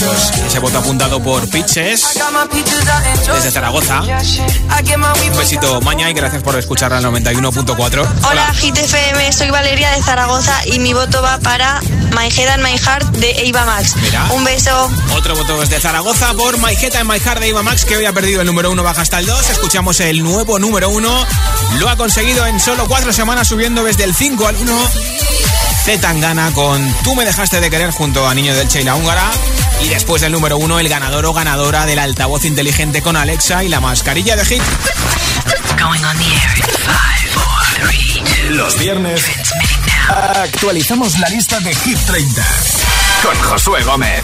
Pues 0.00 0.32
ese 0.46 0.58
voto 0.60 0.78
apuntado 0.78 1.22
por 1.22 1.46
Pitches 1.50 2.18
desde 3.34 3.50
Zaragoza. 3.50 4.00
Un 4.00 5.36
besito, 5.36 5.80
Maña, 5.82 6.08
y 6.08 6.14
gracias 6.14 6.42
por 6.42 6.58
escuchar 6.58 6.92
al 6.92 7.04
91.4. 7.04 8.08
Hola 8.30 8.52
GTFM, 8.54 9.32
soy 9.32 9.50
Valeria 9.50 9.90
de 9.90 10.02
Zaragoza 10.02 10.58
y 10.64 10.78
mi 10.78 10.94
voto 10.94 11.20
va 11.20 11.38
para 11.38 11.80
My 12.16 12.28
Head 12.34 12.48
and 12.48 12.64
My 12.64 12.78
Heart 12.78 13.16
de 13.16 13.46
Eva 13.46 13.66
Max. 13.66 13.94
Mira. 13.96 14.24
Un 14.32 14.42
beso. 14.44 14.90
Otro 15.14 15.34
voto 15.34 15.60
desde 15.60 15.78
Zaragoza 15.80 16.32
por 16.34 16.56
My 16.58 16.74
Head 16.74 16.96
and 16.96 17.10
My 17.10 17.20
Heart 17.20 17.40
de 17.40 17.48
Iva 17.48 17.62
Max, 17.62 17.84
que 17.84 17.98
hoy 17.98 18.06
ha 18.06 18.12
perdido 18.12 18.40
el 18.40 18.46
número 18.46 18.70
uno, 18.70 18.82
baja 18.82 19.02
hasta 19.02 19.18
el 19.18 19.26
2. 19.26 19.50
Escuchamos 19.50 20.00
el 20.00 20.22
nuevo 20.22 20.58
número 20.58 20.88
uno. 20.88 21.26
Lo 21.78 21.88
ha 21.90 21.96
conseguido 21.96 22.46
en 22.46 22.58
solo 22.58 22.86
cuatro 22.88 23.12
semanas, 23.12 23.48
subiendo 23.48 23.84
desde 23.84 24.04
el 24.04 24.14
5 24.14 24.46
al 24.46 24.56
1. 24.56 24.90
Tangana 25.98 26.52
con 26.52 26.94
Tú 27.02 27.16
me 27.16 27.24
dejaste 27.24 27.60
de 27.60 27.68
querer 27.68 27.90
junto 27.90 28.28
a 28.28 28.32
Niño 28.32 28.54
del 28.54 28.68
Che 28.68 28.80
y 28.80 28.84
la 28.84 28.94
Húngara. 28.94 29.28
Y 29.82 29.88
después 29.88 30.22
del 30.22 30.30
número 30.32 30.56
uno, 30.58 30.78
el 30.78 30.88
ganador 30.88 31.26
o 31.26 31.32
ganadora 31.32 31.86
del 31.86 31.98
altavoz 31.98 32.44
inteligente 32.44 33.02
con 33.02 33.16
Alexa 33.16 33.64
y 33.64 33.68
la 33.68 33.80
mascarilla 33.80 34.36
de 34.36 34.44
hit. 34.44 34.62
Going 35.78 36.04
on 36.04 36.16
the 36.18 36.24
air 36.24 36.56
in 36.56 36.64
five, 36.64 37.30
four, 37.32 37.88
three, 37.88 38.22
two. 38.24 38.50
Los 38.54 38.78
viernes 38.78 39.24
actualizamos 40.08 41.18
la 41.18 41.28
lista 41.28 41.58
de 41.60 41.74
Hit 41.74 41.98
30 42.06 42.42
con 43.22 43.38
Josué 43.42 43.82
Gómez. 43.82 44.22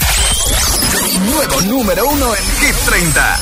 Nuevo 1.30 1.60
número 1.62 2.06
uno 2.08 2.34
en 2.34 2.44
Hit 2.60 2.76
30. 2.86 3.40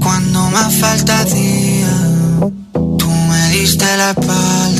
Cuando 0.00 0.50
más 0.50 0.74
falta 0.76 1.20
hacía. 1.20 1.88
Tú 2.72 3.08
me 3.08 3.50
diste 3.50 3.84
la 3.96 4.10
espalda. 4.10 4.79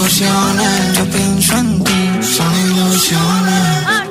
Ilusiones, 0.00 0.96
yo 0.96 1.04
pienso 1.10 1.56
en 1.56 1.84
ti. 1.84 2.10
Son 2.22 2.52
ilusiones. 2.66 3.64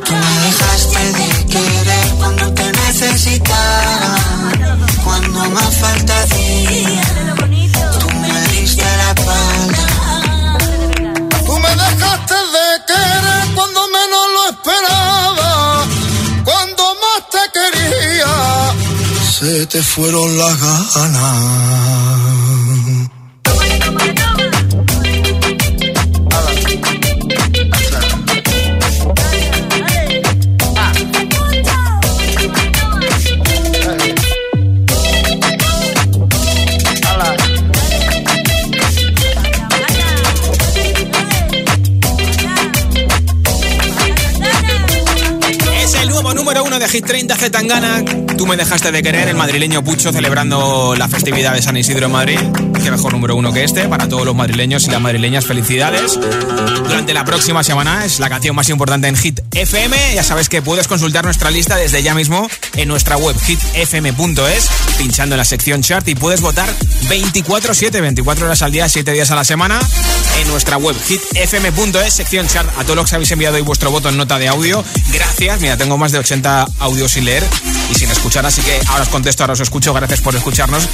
Tú 0.06 0.14
me 0.14 0.34
dejaste 0.46 1.00
de 1.18 1.46
querer 1.46 2.08
cuando 2.18 2.54
te 2.54 2.72
necesitaba. 2.72 4.16
Cuando 5.04 5.50
más 5.50 5.78
falta 5.78 6.14
hacía. 6.24 7.02
Tú 8.00 8.08
me 8.22 8.42
diste 8.54 8.84
la 8.84 9.10
espalda. 9.16 9.86
Tú 11.46 11.60
me 11.60 11.70
dejaste 11.70 12.36
de 12.56 12.68
querer 12.88 13.56
cuando 13.56 13.82
menos 13.98 14.26
lo 14.36 14.50
esperaba. 14.54 15.86
Cuando 16.44 16.84
más 17.04 17.20
te 17.34 17.44
quería, 17.58 18.32
se 19.40 19.66
te 19.68 19.82
fueron 19.82 20.38
las 20.38 20.60
ganas. 20.94 22.29
Hit 46.92 47.06
30 47.06 47.36
Zetangana. 47.36 48.04
Tú 48.36 48.48
me 48.48 48.58
dejaste 48.58 48.92
de 48.92 49.04
querer, 49.04 49.28
el 49.28 49.36
madrileño 49.36 49.84
Pucho 49.84 50.12
celebrando 50.12 50.96
la 50.98 51.08
festividad 51.08 51.54
de 51.54 51.62
San 51.62 51.78
Isidro 51.78 52.08
en 52.08 52.12
Madrid. 52.12 52.40
Qué 52.84 52.92
mejor 52.92 53.14
número 53.14 53.36
uno 53.36 53.52
que 53.52 53.64
este 53.64 53.88
para 53.88 54.08
todos 54.08 54.26
los 54.26 54.36
madrileños 54.36 54.88
y 54.88 54.92
las 54.92 55.02
madrileñas. 55.02 55.46
Felicidades. 55.46 56.20
Durante 56.84 57.14
la 57.14 57.26
próxima 57.26 57.64
semana 57.64 58.06
es 58.06 58.20
la 58.20 58.30
canción 58.30 58.56
más 58.56 58.70
importante 58.70 59.08
en 59.08 59.16
Hit 59.16 59.42
FM. 59.52 60.16
Ya 60.16 60.24
sabes 60.24 60.50
que 60.50 60.62
puedes 60.62 60.88
consultar 60.88 61.26
nuestra 61.26 61.52
lista 61.52 61.76
desde 61.76 62.02
ya 62.02 62.16
mismo 62.16 62.50
en 62.76 62.88
nuestra 62.88 63.18
web 63.18 63.36
hitfm.es, 63.40 64.70
pinchando 64.98 65.36
en 65.36 65.38
la 65.38 65.46
sección 65.46 65.82
chart 65.82 66.08
y 66.08 66.16
puedes 66.16 66.42
votar 66.42 66.70
24-7, 67.10 68.02
24 68.02 68.46
horas 68.46 68.62
al 68.62 68.72
día, 68.72 68.88
7 68.88 69.12
días 69.12 69.32
a 69.32 69.36
la 69.36 69.44
semana 69.44 69.80
en 70.42 70.48
nuestra 70.48 70.78
web 70.78 70.96
hitfm.es, 71.08 72.14
sección 72.14 72.48
chart. 72.48 72.70
A 72.78 72.84
todos 72.84 72.96
los 72.96 73.10
que 73.10 73.16
habéis 73.16 73.32
enviado 73.32 73.58
hoy 73.58 73.62
vuestro 73.62 73.92
voto 73.92 74.10
en 74.10 74.18
nota 74.18 74.40
de 74.40 74.48
audio, 74.48 74.84
gracias. 75.12 75.60
Mira, 75.60 75.78
tengo 75.78 75.98
más 75.98 76.12
de 76.12 76.20
80 76.20 76.68
audios 76.80 77.12
sin 77.12 77.26
leer 77.26 77.44
y 77.90 77.96
sin 77.96 78.10
escuchar, 78.12 78.46
así 78.46 78.62
que 78.62 78.80
ahora 78.88 79.04
os 79.04 79.10
contesto, 79.10 79.44
ahora 79.44 79.54
os 79.54 79.60
escucho. 79.60 79.94
Gracias 79.94 80.22
por 80.22 80.36
escucharnos. 80.36 80.88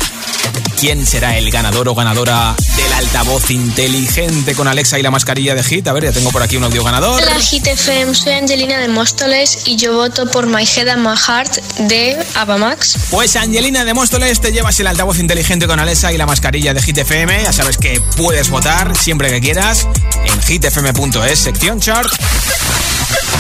¿Quién 0.79 1.05
será 1.05 1.37
el 1.37 1.49
ganador 1.51 1.87
o 1.87 1.95
ganadora 1.95 2.55
del 2.75 2.93
altavoz 2.93 3.49
inteligente 3.49 4.55
con 4.55 4.67
Alexa 4.67 4.99
y 4.99 5.03
la 5.03 5.11
mascarilla 5.11 5.55
de 5.55 5.63
Hit? 5.63 5.87
A 5.87 5.93
ver, 5.93 6.05
ya 6.05 6.11
tengo 6.11 6.31
por 6.31 6.43
aquí 6.43 6.57
un 6.57 6.63
audio 6.63 6.83
ganador. 6.83 7.21
Hola 7.21 7.39
Hit 7.39 7.65
FM, 7.65 8.13
soy 8.13 8.33
Angelina 8.33 8.79
de 8.79 8.87
Móstoles 8.87 9.63
y 9.65 9.77
yo 9.77 9.93
voto 9.93 10.29
por 10.29 10.47
My 10.47 10.63
Head 10.63 10.89
and 10.89 11.07
My 11.07 11.15
Heart 11.17 11.57
de 11.87 12.17
Avamax. 12.35 12.97
Pues 13.09 13.35
Angelina 13.35 13.85
de 13.85 13.93
Móstoles, 13.93 14.41
te 14.41 14.51
llevas 14.51 14.79
el 14.79 14.87
altavoz 14.87 15.19
inteligente 15.19 15.67
con 15.67 15.79
Alexa 15.79 16.11
y 16.11 16.17
la 16.17 16.25
mascarilla 16.25 16.73
de 16.73 16.81
Hit 16.81 16.97
FM. 16.97 17.43
Ya 17.43 17.53
sabes 17.53 17.77
que 17.77 18.01
puedes 18.17 18.49
votar 18.49 18.95
siempre 18.95 19.29
que 19.29 19.41
quieras 19.41 19.87
en 20.25 20.41
hitfm.es, 20.41 21.39
sección 21.39 21.79
chart. 21.79 22.09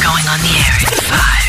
Going 0.01 0.27
on 0.27 0.41
the 0.41 0.49
air 0.49 1.44